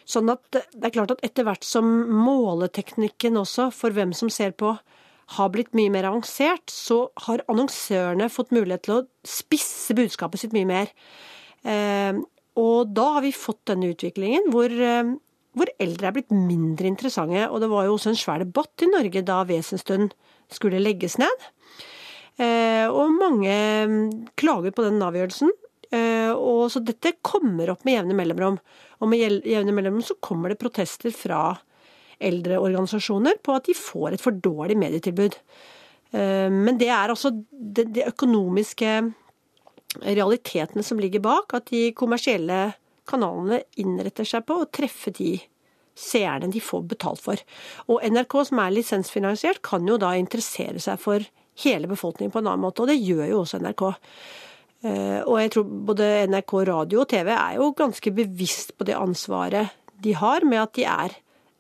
Sånn 0.07 0.31
at 0.31 0.45
det 0.55 0.87
er 0.87 0.95
klart 0.95 1.17
at 1.17 1.25
etter 1.27 1.45
hvert 1.45 1.67
som 1.67 1.89
måleteknikken 2.25 3.37
også 3.41 3.69
for 3.75 3.93
hvem 3.97 4.15
som 4.17 4.31
ser 4.33 4.55
på, 4.57 4.77
har 5.35 5.51
blitt 5.51 5.75
mye 5.75 5.91
mer 5.91 6.07
avansert, 6.07 6.71
så 6.71 7.09
har 7.27 7.43
annonsørene 7.51 8.31
fått 8.31 8.55
mulighet 8.55 8.87
til 8.87 9.01
å 9.01 9.05
spisse 9.27 9.97
budskapet 9.99 10.45
sitt 10.45 10.55
mye 10.55 10.69
mer. 10.69 10.93
Eh, 11.67 12.15
og 12.57 12.93
da 12.97 13.07
har 13.17 13.25
vi 13.27 13.35
fått 13.37 13.67
denne 13.69 13.91
utviklingen 13.93 14.49
hvor, 14.53 14.71
eh, 14.71 15.17
hvor 15.57 15.71
eldre 15.81 16.11
er 16.11 16.17
blitt 16.19 16.33
mindre 16.35 16.89
interessante. 16.91 17.47
Og 17.49 17.63
det 17.63 17.71
var 17.73 17.87
jo 17.87 17.97
også 17.97 18.13
en 18.13 18.19
svær 18.21 18.43
debatt 18.45 18.85
i 18.85 18.91
Norge 18.91 19.25
da 19.27 19.43
Wesenstund 19.49 20.13
skulle 20.53 20.83
legges 20.83 21.17
ned. 21.21 21.47
Eh, 22.37 22.85
og 22.93 23.15
mange 23.17 23.55
mm, 23.89 24.03
klager 24.39 24.75
på 24.77 24.85
den 24.85 25.01
avgjørelsen. 25.03 25.53
Eh, 25.97 26.33
og 26.33 26.67
så 26.73 26.83
dette 26.85 27.17
kommer 27.25 27.73
opp 27.73 27.87
med 27.89 27.97
jevne 27.97 28.19
mellomrom. 28.19 28.61
Og 29.01 29.11
med 29.11 29.41
jevne 29.49 29.73
mellomrom 29.73 30.05
så 30.05 30.19
kommer 30.21 30.53
det 30.53 30.61
protester 30.61 31.15
fra 31.15 31.49
eldreorganisasjoner 32.17 33.41
på 33.45 33.57
at 33.57 33.69
de 33.69 33.77
får 33.77 34.17
et 34.17 34.23
for 34.25 34.37
dårlig 34.41 34.79
medietilbud. 34.81 35.35
Men 36.17 36.79
det 36.81 36.87
er 36.89 37.11
altså 37.13 37.29
det 37.53 38.07
økonomiske 38.07 38.93
realitetene 40.01 40.85
som 40.87 41.01
ligger 41.03 41.21
bak, 41.21 41.53
at 41.59 41.69
de 41.69 41.91
kommersielle 41.99 42.71
kanalene 43.09 43.63
innretter 43.81 44.27
seg 44.29 44.47
på 44.47 44.61
å 44.61 44.71
treffe 44.73 45.13
de 45.17 45.37
seerne 45.97 46.51
de 46.53 46.61
får 46.61 46.83
betalt 46.91 47.23
for. 47.25 47.41
Og 47.89 48.03
NRK, 48.05 48.39
som 48.51 48.61
er 48.61 48.75
lisensfinansiert, 48.75 49.63
kan 49.65 49.87
jo 49.89 49.97
da 50.01 50.13
interessere 50.19 50.83
seg 50.83 51.01
for 51.01 51.25
hele 51.65 51.89
befolkningen 51.89 52.35
på 52.35 52.43
en 52.43 52.51
annen 52.51 52.67
måte, 52.67 52.85
og 52.85 52.93
det 52.93 52.99
gjør 53.01 53.25
jo 53.31 53.41
også 53.43 53.63
NRK. 53.65 53.87
Eh, 54.85 55.21
og 55.25 55.39
jeg 55.41 55.55
tror 55.55 55.71
både 55.89 56.11
NRK 56.29 56.57
radio 56.69 57.03
og 57.03 57.09
TV 57.11 57.33
er 57.33 57.57
jo 57.57 57.73
ganske 57.79 58.13
bevisst 58.13 58.77
på 58.77 58.85
det 58.89 58.99
ansvaret 58.99 59.73
de 60.05 60.13
har 60.13 60.45
med 60.45 60.61
at 60.61 60.75
de 60.77 60.85
er 60.85 61.15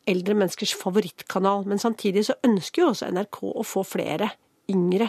eldre 0.06 0.36
menneskers 0.36 0.74
favorittkanal. 0.78 1.64
Men 1.66 1.80
samtidig 1.82 2.26
så 2.28 2.36
ønsker 2.46 2.82
jo 2.82 2.90
også 2.92 3.10
NRK 3.14 3.40
å 3.48 3.64
få 3.66 3.84
flere 3.86 4.30
yngre 4.70 5.08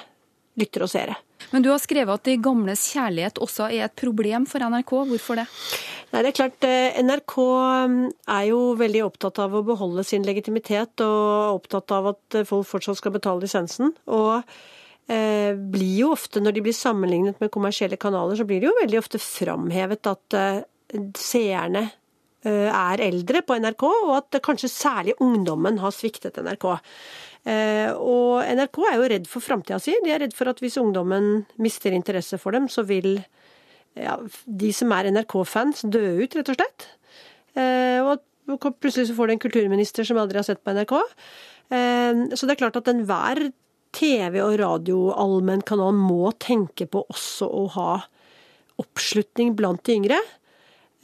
lyttere 0.58 0.88
og 0.88 0.92
seere. 0.92 1.18
Men 1.52 1.62
du 1.62 1.70
har 1.70 1.82
skrevet 1.82 2.18
at 2.18 2.26
de 2.26 2.38
gamles 2.42 2.88
kjærlighet 2.94 3.38
også 3.44 3.68
er 3.70 3.86
et 3.86 3.98
problem 4.00 4.48
for 4.50 4.64
NRK. 4.64 4.94
Hvorfor 5.12 5.42
det? 5.42 5.46
Nei, 6.14 6.22
det 6.24 6.30
er 6.30 6.38
klart, 6.38 6.64
eh, 6.64 6.98
NRK 7.04 7.34
mm, 7.92 8.00
er 8.38 8.46
jo 8.48 8.62
veldig 8.80 9.04
opptatt 9.10 9.42
av 9.44 9.58
å 9.58 9.66
beholde 9.68 10.06
sin 10.08 10.24
legitimitet, 10.24 11.04
og 11.04 11.60
opptatt 11.60 11.92
av 11.98 12.14
at 12.14 12.42
folk 12.48 12.68
fortsatt 12.70 13.02
skal 13.02 13.16
betale 13.18 13.44
lisensen. 13.44 13.92
Og 14.16 14.40
eh, 15.12 15.52
blir 15.58 15.94
jo 16.06 16.14
ofte, 16.16 16.40
når 16.44 16.56
de 16.56 16.66
blir 16.68 16.78
sammenlignet 16.78 17.44
med 17.44 17.52
kommersielle 17.52 18.00
kanaler, 18.00 18.40
så 18.40 18.48
blir 18.48 18.64
det 18.64 18.70
jo 18.70 18.80
veldig 18.82 19.02
ofte 19.02 19.22
framhevet 19.22 20.12
at 20.14 20.38
eh, 20.40 20.62
seerne 21.20 21.84
eh, 22.48 22.70
er 22.72 23.04
eldre 23.08 23.44
på 23.44 23.60
NRK, 23.60 23.88
og 24.08 24.14
at 24.22 24.40
kanskje 24.46 24.72
særlig 24.72 25.18
ungdommen 25.24 25.82
har 25.84 25.96
sviktet 25.96 26.40
NRK. 26.40 26.70
Eh, 27.48 27.92
og 27.96 28.44
NRK 28.44 28.80
er 28.90 28.98
jo 28.98 29.10
redd 29.14 29.28
for 29.32 29.44
framtida 29.44 29.80
si. 29.80 29.96
De 30.04 30.12
er 30.12 30.24
redd 30.26 30.36
for 30.36 30.52
at 30.52 30.60
hvis 30.64 30.80
ungdommen 30.82 31.46
mister 31.64 31.96
interesse 31.96 32.40
for 32.42 32.56
dem, 32.56 32.68
så 32.72 32.84
vil 32.88 33.18
ja, 34.02 34.16
de 34.46 34.72
som 34.76 34.92
er 34.96 35.10
NRK-fans, 35.14 35.86
dø 35.92 36.04
ut, 36.22 36.38
rett 36.38 36.52
og 36.52 36.58
slett. 36.58 36.88
Eh, 37.58 38.00
og 38.06 38.24
plutselig 38.80 39.10
så 39.10 39.18
får 39.18 39.28
du 39.28 39.36
en 39.36 39.44
kulturminister 39.44 40.08
som 40.08 40.20
aldri 40.22 40.40
har 40.40 40.48
sett 40.48 40.64
på 40.64 40.76
NRK. 40.76 40.96
Eh, 41.74 42.26
så 42.34 42.48
det 42.48 42.56
er 42.56 42.62
klart 42.64 42.80
at 42.80 42.92
enhver 42.92 43.50
TV- 43.98 44.44
og 44.44 44.58
radioallmennkanal 44.62 45.96
må 45.96 46.34
tenke 46.44 46.88
på 46.92 47.06
også 47.08 47.48
å 47.50 47.64
ha 47.78 47.92
oppslutning 48.82 49.56
blant 49.58 49.84
de 49.88 49.96
yngre. 49.98 50.20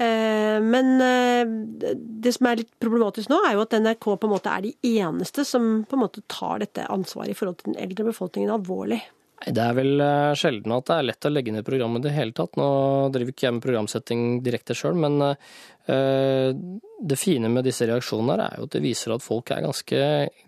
Eh, 0.03 0.59
men 0.61 0.93
det 1.01 2.33
som 2.35 2.49
er 2.49 2.61
litt 2.61 2.71
problematisk 2.81 3.31
nå, 3.31 3.39
er 3.47 3.57
jo 3.57 3.65
at 3.65 3.75
NRK 3.79 4.07
på 4.13 4.29
en 4.29 4.35
måte 4.35 4.53
er 4.53 4.67
de 4.67 4.93
eneste 5.01 5.45
som 5.47 5.81
på 5.89 5.97
en 5.97 6.05
måte 6.05 6.23
tar 6.31 6.61
dette 6.63 6.85
ansvaret 6.91 7.33
i 7.33 7.37
forhold 7.37 7.61
til 7.61 7.73
den 7.73 7.81
eldre 7.87 8.11
befolkningen 8.11 8.53
alvorlig. 8.53 9.01
Det 9.43 9.59
er 9.59 9.75
vel 9.75 9.99
eh, 10.03 10.35
sjelden 10.39 10.75
at 10.75 10.87
det 10.87 10.95
er 10.95 11.07
lett 11.09 11.27
å 11.27 11.31
legge 11.33 11.53
ned 11.55 11.67
programmet 11.67 12.03
i 12.03 12.07
det 12.07 12.15
hele 12.15 12.35
tatt. 12.35 12.55
Nå 12.59 12.67
driver 13.13 13.33
ikke 13.33 13.47
jeg 13.47 13.55
med 13.57 13.65
programsetting 13.65 14.25
direkte 14.45 14.77
sjøl, 14.77 14.99
men 14.99 15.35
det 15.83 17.17
fine 17.19 17.49
med 17.51 17.65
disse 17.67 17.83
reaksjonene 17.83 18.45
er 18.45 18.53
jo 18.55 18.69
at 18.69 18.71
det 18.71 18.79
viser 18.85 19.11
at 19.11 19.23
folk 19.25 19.51
er 19.51 19.65
ganske 19.65 19.97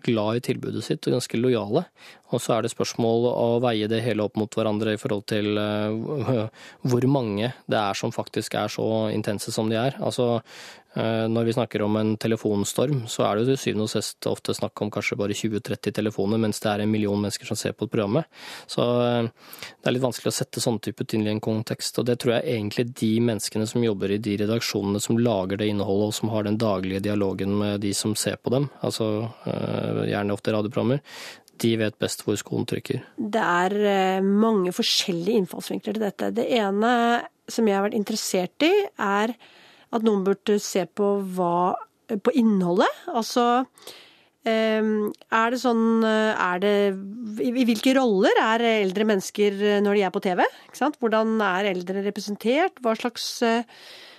glad 0.06 0.38
i 0.38 0.42
tilbudet 0.46 0.80
sitt 0.86 1.04
og 1.04 1.18
ganske 1.18 1.36
lojale. 1.36 1.82
Og 2.32 2.40
så 2.40 2.54
er 2.54 2.64
det 2.64 2.70
spørsmål 2.72 3.28
å 3.28 3.44
veie 3.60 3.84
det 3.92 3.98
hele 4.06 4.24
opp 4.24 4.40
mot 4.40 4.56
hverandre 4.56 4.94
i 4.96 5.02
forhold 5.02 5.26
til 5.28 5.60
hvor 6.88 7.08
mange 7.12 7.52
det 7.68 7.82
er 7.82 8.00
som 8.00 8.16
faktisk 8.16 8.56
er 8.56 8.72
så 8.72 8.88
intense 9.12 9.52
som 9.52 9.68
de 9.68 9.76
er. 9.76 10.00
Altså 10.00 10.40
Eh, 10.40 10.85
når 10.96 11.44
vi 11.44 11.52
snakker 11.52 11.82
om 11.84 11.96
en 12.00 12.14
telefonstorm, 12.16 13.02
så 13.10 13.26
er 13.26 13.36
det 13.36 13.50
til 13.50 13.58
syvende 13.60 13.84
og 13.84 13.92
sist 13.92 14.26
ofte 14.30 14.54
snakk 14.56 14.80
om 14.80 14.90
kanskje 14.92 15.18
bare 15.20 15.36
20-30 15.36 15.92
telefoner, 15.98 16.40
mens 16.40 16.60
det 16.62 16.70
er 16.70 16.84
en 16.84 16.92
million 16.92 17.20
mennesker 17.20 17.48
som 17.48 17.58
ser 17.58 17.74
på 17.76 17.88
programmet. 17.90 18.28
Så 18.70 18.84
eh, 19.04 19.28
det 19.28 19.90
er 19.90 19.96
litt 19.96 20.04
vanskelig 20.04 20.32
å 20.32 20.36
sette 20.38 20.62
sånn 20.62 20.80
type 20.84 21.04
ting 21.04 21.26
i 21.26 21.32
en 21.32 21.42
kontekst. 21.42 22.00
Og 22.00 22.08
det 22.08 22.18
tror 22.22 22.36
jeg 22.36 22.56
egentlig 22.56 22.86
de 22.96 23.12
menneskene 23.28 23.68
som 23.68 23.84
jobber 23.84 24.14
i 24.14 24.20
de 24.22 24.38
redaksjonene 24.44 25.02
som 25.02 25.20
lager 25.20 25.60
det 25.60 25.68
innholdet, 25.72 26.12
og 26.12 26.16
som 26.20 26.32
har 26.32 26.46
den 26.48 26.60
daglige 26.60 27.04
dialogen 27.08 27.56
med 27.60 27.84
de 27.84 27.92
som 27.96 28.16
ser 28.18 28.40
på 28.40 28.54
dem, 28.54 28.70
altså 28.86 29.10
eh, 29.50 30.06
gjerne 30.12 30.36
ofte 30.36 30.54
radioprogrammer, 30.56 31.04
de 31.60 31.76
vet 31.80 32.00
best 32.00 32.24
hvor 32.24 32.36
skoen 32.40 32.66
trykker. 32.68 33.04
Det 33.16 33.44
er 33.44 34.24
mange 34.24 34.74
forskjellige 34.76 35.44
innfallsvinkler 35.44 35.96
til 35.96 36.04
dette. 36.04 36.34
Det 36.36 36.44
ene 36.52 36.90
som 37.48 37.68
jeg 37.68 37.78
har 37.78 37.86
vært 37.86 37.96
interessert 37.96 38.66
i, 38.66 38.74
er 39.00 39.32
at 39.94 40.06
noen 40.06 40.24
burde 40.26 40.58
se 40.62 40.84
på, 40.86 41.12
hva, 41.36 41.76
på 42.08 42.34
innholdet. 42.38 43.02
Altså 43.12 43.44
ehm, 44.46 45.12
er 45.34 45.52
det 45.52 45.60
sånn 45.62 46.02
er 46.06 46.62
det, 46.62 46.74
I 47.44 47.66
hvilke 47.68 47.94
roller 47.98 48.42
er 48.42 48.66
eldre 48.72 49.06
mennesker 49.08 49.62
når 49.84 49.98
de 49.98 50.04
er 50.08 50.14
på 50.14 50.24
TV? 50.24 50.42
Hvordan 50.98 51.38
er 51.44 51.70
eldre 51.72 52.02
representert? 52.06 52.82
Hva 52.82 52.96
slags, 52.98 53.28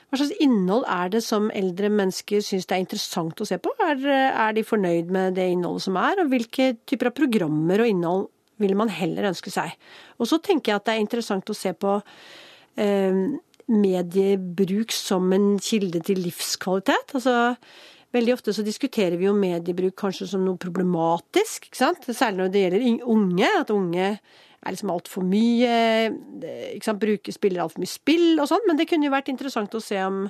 hva 0.08 0.22
slags, 0.22 0.34
innhold 0.44 0.88
er 0.92 1.12
det 1.18 1.24
som 1.26 1.52
eldre 1.52 1.92
mennesker 1.92 2.44
syns 2.46 2.68
det 2.68 2.78
er 2.78 2.86
interessant 2.86 3.44
å 3.44 3.50
se 3.50 3.60
på? 3.60 3.76
Er, 3.84 4.02
er, 4.08 4.56
de 4.56 4.66
fornøyd 4.68 5.14
med 5.14 5.38
det 5.40 5.52
innholdet 5.52 5.88
som 5.90 6.00
er? 6.00 6.24
Og 6.24 6.34
hvilke 6.34 6.74
typer 6.88 7.12
av 7.12 7.18
programmer 7.20 7.84
og 7.84 7.92
innhold 7.92 8.28
vil 8.64 8.74
man 8.80 8.90
heller 8.90 9.30
ønske 9.30 9.54
seg? 9.54 9.76
Og 10.18 10.30
så 10.32 10.40
tenker 10.42 10.72
jeg 10.72 10.82
at 10.82 10.88
det 10.88 10.96
er 10.96 11.04
interessant 11.04 11.52
å 11.52 11.56
se 11.58 11.76
på 11.78 12.00
eh, 12.80 13.20
mediebruk 13.72 14.94
som 14.96 15.32
en 15.36 15.56
kilde 15.60 16.02
til 16.08 16.22
livskvalitet. 16.24 17.14
Altså, 17.18 17.56
veldig 18.16 18.36
ofte 18.38 18.56
så 18.56 18.66
diskuterer 18.66 19.18
vi 19.20 19.28
jo 19.28 19.36
mediebruk 19.38 19.98
kanskje 20.00 20.30
som 20.32 20.46
noe 20.46 20.60
problematisk, 20.62 21.68
ikke 21.68 21.82
sant? 21.82 22.08
særlig 22.08 22.44
når 22.44 22.54
det 22.54 22.64
gjelder 22.64 23.10
unge. 23.16 23.50
At 23.62 23.74
unge 23.76 24.08
er 24.08 24.74
liksom 24.74 24.94
altfor 24.94 25.26
mye 25.28 25.74
ikke 26.76 26.88
sant? 26.88 27.02
Bruker, 27.04 27.36
spiller 27.36 27.66
altfor 27.66 27.84
mye 27.84 27.92
spill 27.92 28.40
og 28.40 28.48
sånn. 28.52 28.64
Men 28.70 28.80
det 28.80 28.88
kunne 28.90 29.10
jo 29.10 29.16
vært 29.16 29.34
interessant 29.34 29.76
å 29.76 29.84
se 29.84 30.00
om, 30.06 30.24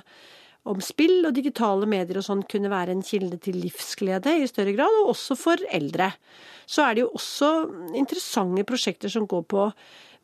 om 0.68 0.82
spill 0.84 1.22
og 1.22 1.36
digitale 1.38 1.88
medier 1.90 2.20
og 2.20 2.26
sånn 2.26 2.44
kunne 2.50 2.72
være 2.72 2.96
en 2.96 3.06
kilde 3.06 3.38
til 3.42 3.60
livsglede 3.62 4.34
i 4.42 4.50
større 4.50 4.74
grad, 4.76 5.00
og 5.02 5.14
også 5.14 5.38
for 5.38 5.62
eldre. 5.70 6.10
Så 6.68 6.84
er 6.84 6.98
det 6.98 7.06
jo 7.06 7.14
også 7.16 7.54
interessante 7.96 8.66
prosjekter 8.68 9.12
som 9.12 9.30
går 9.30 9.46
på 9.48 9.70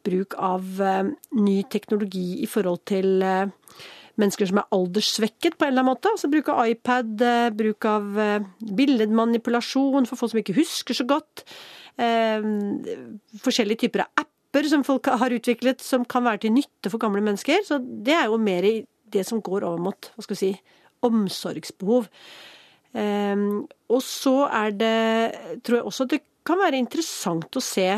bruk 0.04 0.36
av 0.38 0.80
eh, 0.82 1.12
ny 1.38 1.58
teknologi 1.72 2.42
i 2.44 2.48
forhold 2.50 2.84
til 2.88 3.22
eh, 3.24 3.48
mennesker 4.20 4.48
som 4.50 4.60
er 4.60 4.76
alderssvekket 4.76 5.56
på 5.58 5.66
en 5.66 5.72
eller 5.72 5.84
annen 5.84 5.92
måte. 5.92 6.12
Altså 6.12 6.30
bruk 6.32 6.50
av 6.52 6.62
iPad, 6.70 7.14
eh, 7.24 7.48
bruk 7.56 7.88
av 7.90 8.20
billedmanipulasjon 8.80 10.08
for 10.10 10.20
folk 10.20 10.34
som 10.34 10.42
ikke 10.42 10.58
husker 10.60 10.98
så 10.98 11.08
godt. 11.08 11.46
Forskjellige 13.44 13.84
typer 13.84 14.02
av 14.02 14.24
apper 14.24 14.66
som 14.70 14.82
folk 14.86 15.06
har 15.22 15.34
utviklet 15.34 15.82
som 15.82 16.06
kan 16.06 16.24
være 16.26 16.44
til 16.44 16.54
nytte 16.56 16.90
for 16.90 17.02
gamle 17.02 17.22
mennesker. 17.22 17.62
Så 17.66 17.78
det 17.78 18.16
er 18.16 18.26
jo 18.30 18.40
mer 18.42 18.66
i 18.66 18.80
det 19.14 19.22
som 19.28 19.42
går 19.44 19.66
over 19.66 19.82
mot 19.82 20.10
hva 20.14 20.26
skal 20.26 20.34
vi 20.34 20.40
si, 20.40 20.80
omsorgsbehov. 21.06 22.08
Og 22.94 24.02
så 24.02 24.34
er 24.48 24.74
det, 24.74 24.98
tror 25.66 25.78
jeg 25.78 25.86
også 25.90 26.08
det 26.10 26.20
kan 26.46 26.60
være 26.60 26.82
interessant 26.82 27.56
å 27.58 27.62
se 27.62 27.88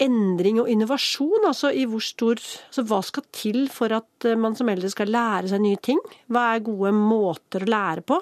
endring 0.00 0.60
og 0.62 0.70
innovasjon. 0.72 1.46
Altså 1.48 1.72
i 1.74 1.86
hvor 1.88 2.02
stor 2.04 2.40
altså 2.40 2.86
Hva 2.88 3.02
skal 3.06 3.28
til 3.34 3.62
for 3.72 3.92
at 3.96 4.28
eh, 4.28 4.38
man 4.38 4.56
som 4.58 4.70
eldre 4.72 4.90
skal 4.92 5.12
lære 5.12 5.52
seg 5.52 5.62
nye 5.64 5.80
ting? 5.82 6.00
Hva 6.32 6.50
er 6.54 6.66
gode 6.66 6.94
måter 6.96 7.66
å 7.66 7.70
lære 7.70 8.06
på? 8.06 8.20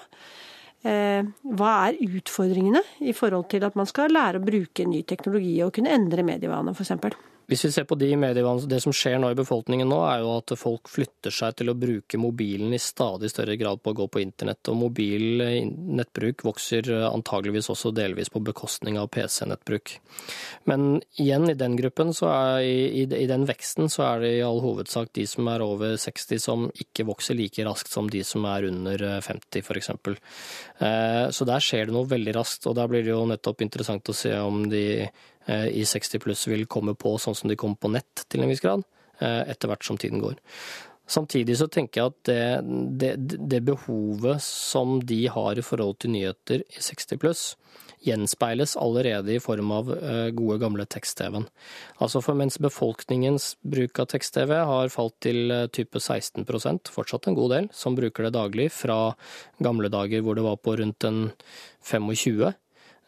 Eh, 0.88 1.22
hva 1.58 1.72
er 1.88 1.98
utfordringene 2.06 2.84
i 3.02 3.14
forhold 3.16 3.48
til 3.50 3.66
at 3.66 3.78
man 3.78 3.88
skal 3.90 4.14
lære 4.14 4.38
å 4.38 4.46
bruke 4.46 4.86
ny 4.86 5.02
teknologi 5.08 5.56
og 5.64 5.74
kunne 5.78 5.94
endre 5.94 6.26
medievanene 6.26 6.76
f.eks.? 6.76 7.18
Hvis 7.48 7.64
vi 7.64 7.70
ser 7.72 7.86
på 7.88 7.96
de 7.96 8.10
medievanene, 8.20 8.68
Det 8.68 8.80
som 8.84 8.92
skjer 8.92 9.16
nå 9.20 9.30
i 9.32 9.36
befolkningen 9.38 9.88
nå, 9.88 10.02
er 10.04 10.20
jo 10.20 10.34
at 10.36 10.52
folk 10.60 10.90
flytter 10.92 11.32
seg 11.32 11.54
til 11.56 11.70
å 11.72 11.76
bruke 11.78 12.20
mobilen 12.20 12.74
i 12.76 12.80
stadig 12.82 13.30
større 13.32 13.56
grad 13.56 13.80
på 13.80 13.94
å 13.94 13.96
gå 14.02 14.06
på 14.12 14.20
internett. 14.20 14.68
Og 14.68 14.76
mobil 14.76 15.40
nettbruk 15.72 16.44
vokser 16.44 16.90
antageligvis 17.08 17.70
også 17.72 17.94
delvis 17.96 18.28
på 18.28 18.42
bekostning 18.44 18.98
av 19.00 19.08
PC-nettbruk. 19.14 19.94
Men 20.68 21.00
igjen, 21.16 21.48
i 21.48 21.56
den 21.56 21.78
gruppen, 21.80 22.12
er, 22.12 22.60
i, 22.60 23.06
i, 23.06 23.24
den 23.30 23.48
veksten, 23.48 23.88
så 23.88 24.04
er 24.10 24.20
det 24.26 24.34
i 24.36 24.44
all 24.44 24.60
hovedsak 24.60 25.14
de 25.16 25.24
som 25.30 25.48
er 25.48 25.64
over 25.64 25.96
60 25.96 26.44
som 26.44 26.68
ikke 26.76 27.08
vokser 27.08 27.38
like 27.38 27.64
raskt 27.64 27.88
som 27.94 28.12
de 28.12 28.20
som 28.28 28.44
er 28.44 28.68
under 28.68 29.06
50 29.24 29.64
f.eks. 29.64 29.90
Eh, 30.84 31.24
så 31.32 31.48
der 31.48 31.64
skjer 31.64 31.88
det 31.88 31.96
noe 31.96 32.12
veldig 32.12 32.36
raskt, 32.36 32.68
og 32.68 32.76
der 32.76 32.92
blir 32.92 33.08
det 33.08 33.14
jo 33.16 33.24
nettopp 33.32 33.64
interessant 33.64 34.12
å 34.12 34.18
se 34.20 34.36
om 34.36 34.66
de 34.68 34.86
Eh, 34.98 35.37
i 35.48 35.84
60 35.86 36.20
pluss 36.24 36.46
vil 36.50 36.66
komme 36.70 36.94
på 36.98 37.16
sånn 37.20 37.36
som 37.36 37.50
de 37.50 37.56
kommer 37.58 37.80
på 37.80 37.92
nett 37.94 38.26
til 38.28 38.44
en 38.44 38.52
viss 38.52 38.62
grad, 38.64 38.84
eh, 39.20 39.42
etter 39.48 39.70
hvert 39.70 39.86
som 39.86 39.98
tiden 40.00 40.22
går. 40.22 40.36
Samtidig 41.08 41.54
så 41.56 41.70
tenker 41.72 42.02
jeg 42.02 42.10
at 42.12 42.28
det, 42.28 43.12
det, 43.16 43.38
det, 43.48 43.62
behovet 43.64 44.42
som 44.44 44.98
de 45.00 45.22
har 45.32 45.56
i 45.56 45.64
forhold 45.64 45.96
til 46.02 46.12
nyheter 46.12 46.66
i 46.68 46.82
60 46.84 47.20
pluss, 47.22 47.44
gjenspeiles 48.04 48.76
allerede 48.78 49.32
i 49.32 49.40
form 49.40 49.72
av 49.72 49.88
eh, 49.96 50.28
gode, 50.36 50.58
gamle 50.60 50.84
tekst-TV-en. 50.84 51.48
Altså 52.04 52.20
for 52.22 52.36
mens 52.36 52.60
befolkningens 52.60 53.54
bruk 53.64 53.98
av 54.04 54.10
tekst-TV 54.12 54.52
har 54.68 54.92
falt 54.92 55.16
til 55.24 55.48
type 55.72 55.96
16% 55.96 56.92
fortsatt 56.92 57.32
en 57.32 57.40
god 57.40 57.56
del, 57.56 57.72
som 57.72 57.96
bruker 57.96 58.28
det 58.28 58.36
daglig, 58.36 58.68
fra 58.76 59.16
gamle 59.64 59.88
dager 59.88 60.22
hvor 60.22 60.36
det 60.36 60.44
var 60.44 60.60
på 60.60 60.76
rundt 60.76 61.08
en 61.08 61.30
25 61.88 62.52
Eh, 62.52 62.54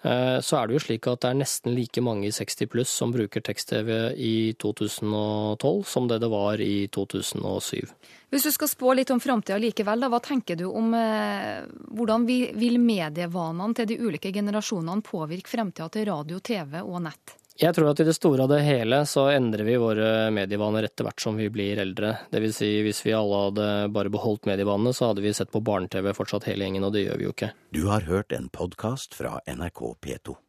så 0.01 0.57
er 0.57 0.69
det 0.69 0.79
jo 0.79 0.81
slik 0.81 1.05
at 1.11 1.21
det 1.21 1.29
er 1.29 1.39
nesten 1.43 1.75
like 1.77 2.01
mange 2.01 2.25
i 2.25 2.33
60 2.33 2.71
pluss 2.73 2.93
som 3.03 3.13
bruker 3.13 3.43
tekst-TV 3.45 3.91
i 4.17 4.55
2012 4.57 5.83
som 5.85 6.09
det 6.09 6.23
det 6.23 6.31
var 6.33 6.63
i 6.65 6.87
2007. 6.89 7.85
Hvis 8.31 8.47
du 8.47 8.53
skal 8.55 8.71
spå 8.71 8.95
litt 8.95 9.11
om 9.11 9.21
framtida 9.21 9.59
likevel, 9.59 10.05
da, 10.05 10.09
hva 10.09 10.21
tenker 10.23 10.57
du 10.57 10.69
om 10.71 10.95
eh, 10.95 11.67
hvordan 11.91 12.25
vil 12.29 12.79
medievanene 12.79 13.75
til 13.77 13.91
de 13.91 13.99
ulike 14.07 14.31
generasjonene 14.33 15.03
påvirke 15.05 15.51
fremtida 15.51 15.91
til 15.91 16.07
radio, 16.09 16.39
TV 16.39 16.79
og 16.85 17.03
nett? 17.09 17.40
Jeg 17.61 17.77
tror 17.77 17.91
at 17.91 18.01
i 18.01 18.07
det 18.09 18.15
store 18.17 18.47
og 18.47 18.53
det 18.55 18.63
hele 18.65 19.03
så 19.05 19.27
endrer 19.35 19.67
vi 19.69 19.75
våre 19.77 20.31
medievaner 20.33 20.87
etter 20.89 21.05
hvert 21.05 21.21
som 21.21 21.37
vi 21.37 21.51
blir 21.53 21.83
eldre. 21.83 22.15
Vil 22.33 22.55
si 22.57 22.71
hvis 22.87 23.03
vi 23.05 23.13
alle 23.13 23.43
hadde 23.45 23.67
bare 23.93 24.13
beholdt 24.13 24.49
medievanene, 24.49 24.95
så 24.97 25.11
hadde 25.11 25.21
vi 25.27 25.35
sett 25.37 25.53
på 25.53 25.61
barne-TV 25.61 26.15
fortsatt 26.17 26.49
hele 26.49 26.65
gjengen, 26.65 26.89
og 26.89 26.97
det 26.97 27.05
gjør 27.05 27.21
vi 27.21 27.29
jo 27.29 27.35
ikke. 27.37 27.51
Du 27.77 27.83
har 27.93 28.09
hørt 28.09 28.33
en 28.33 28.49
podkast 28.49 29.13
fra 29.19 29.43
NRK 29.45 29.83
P2. 30.01 30.41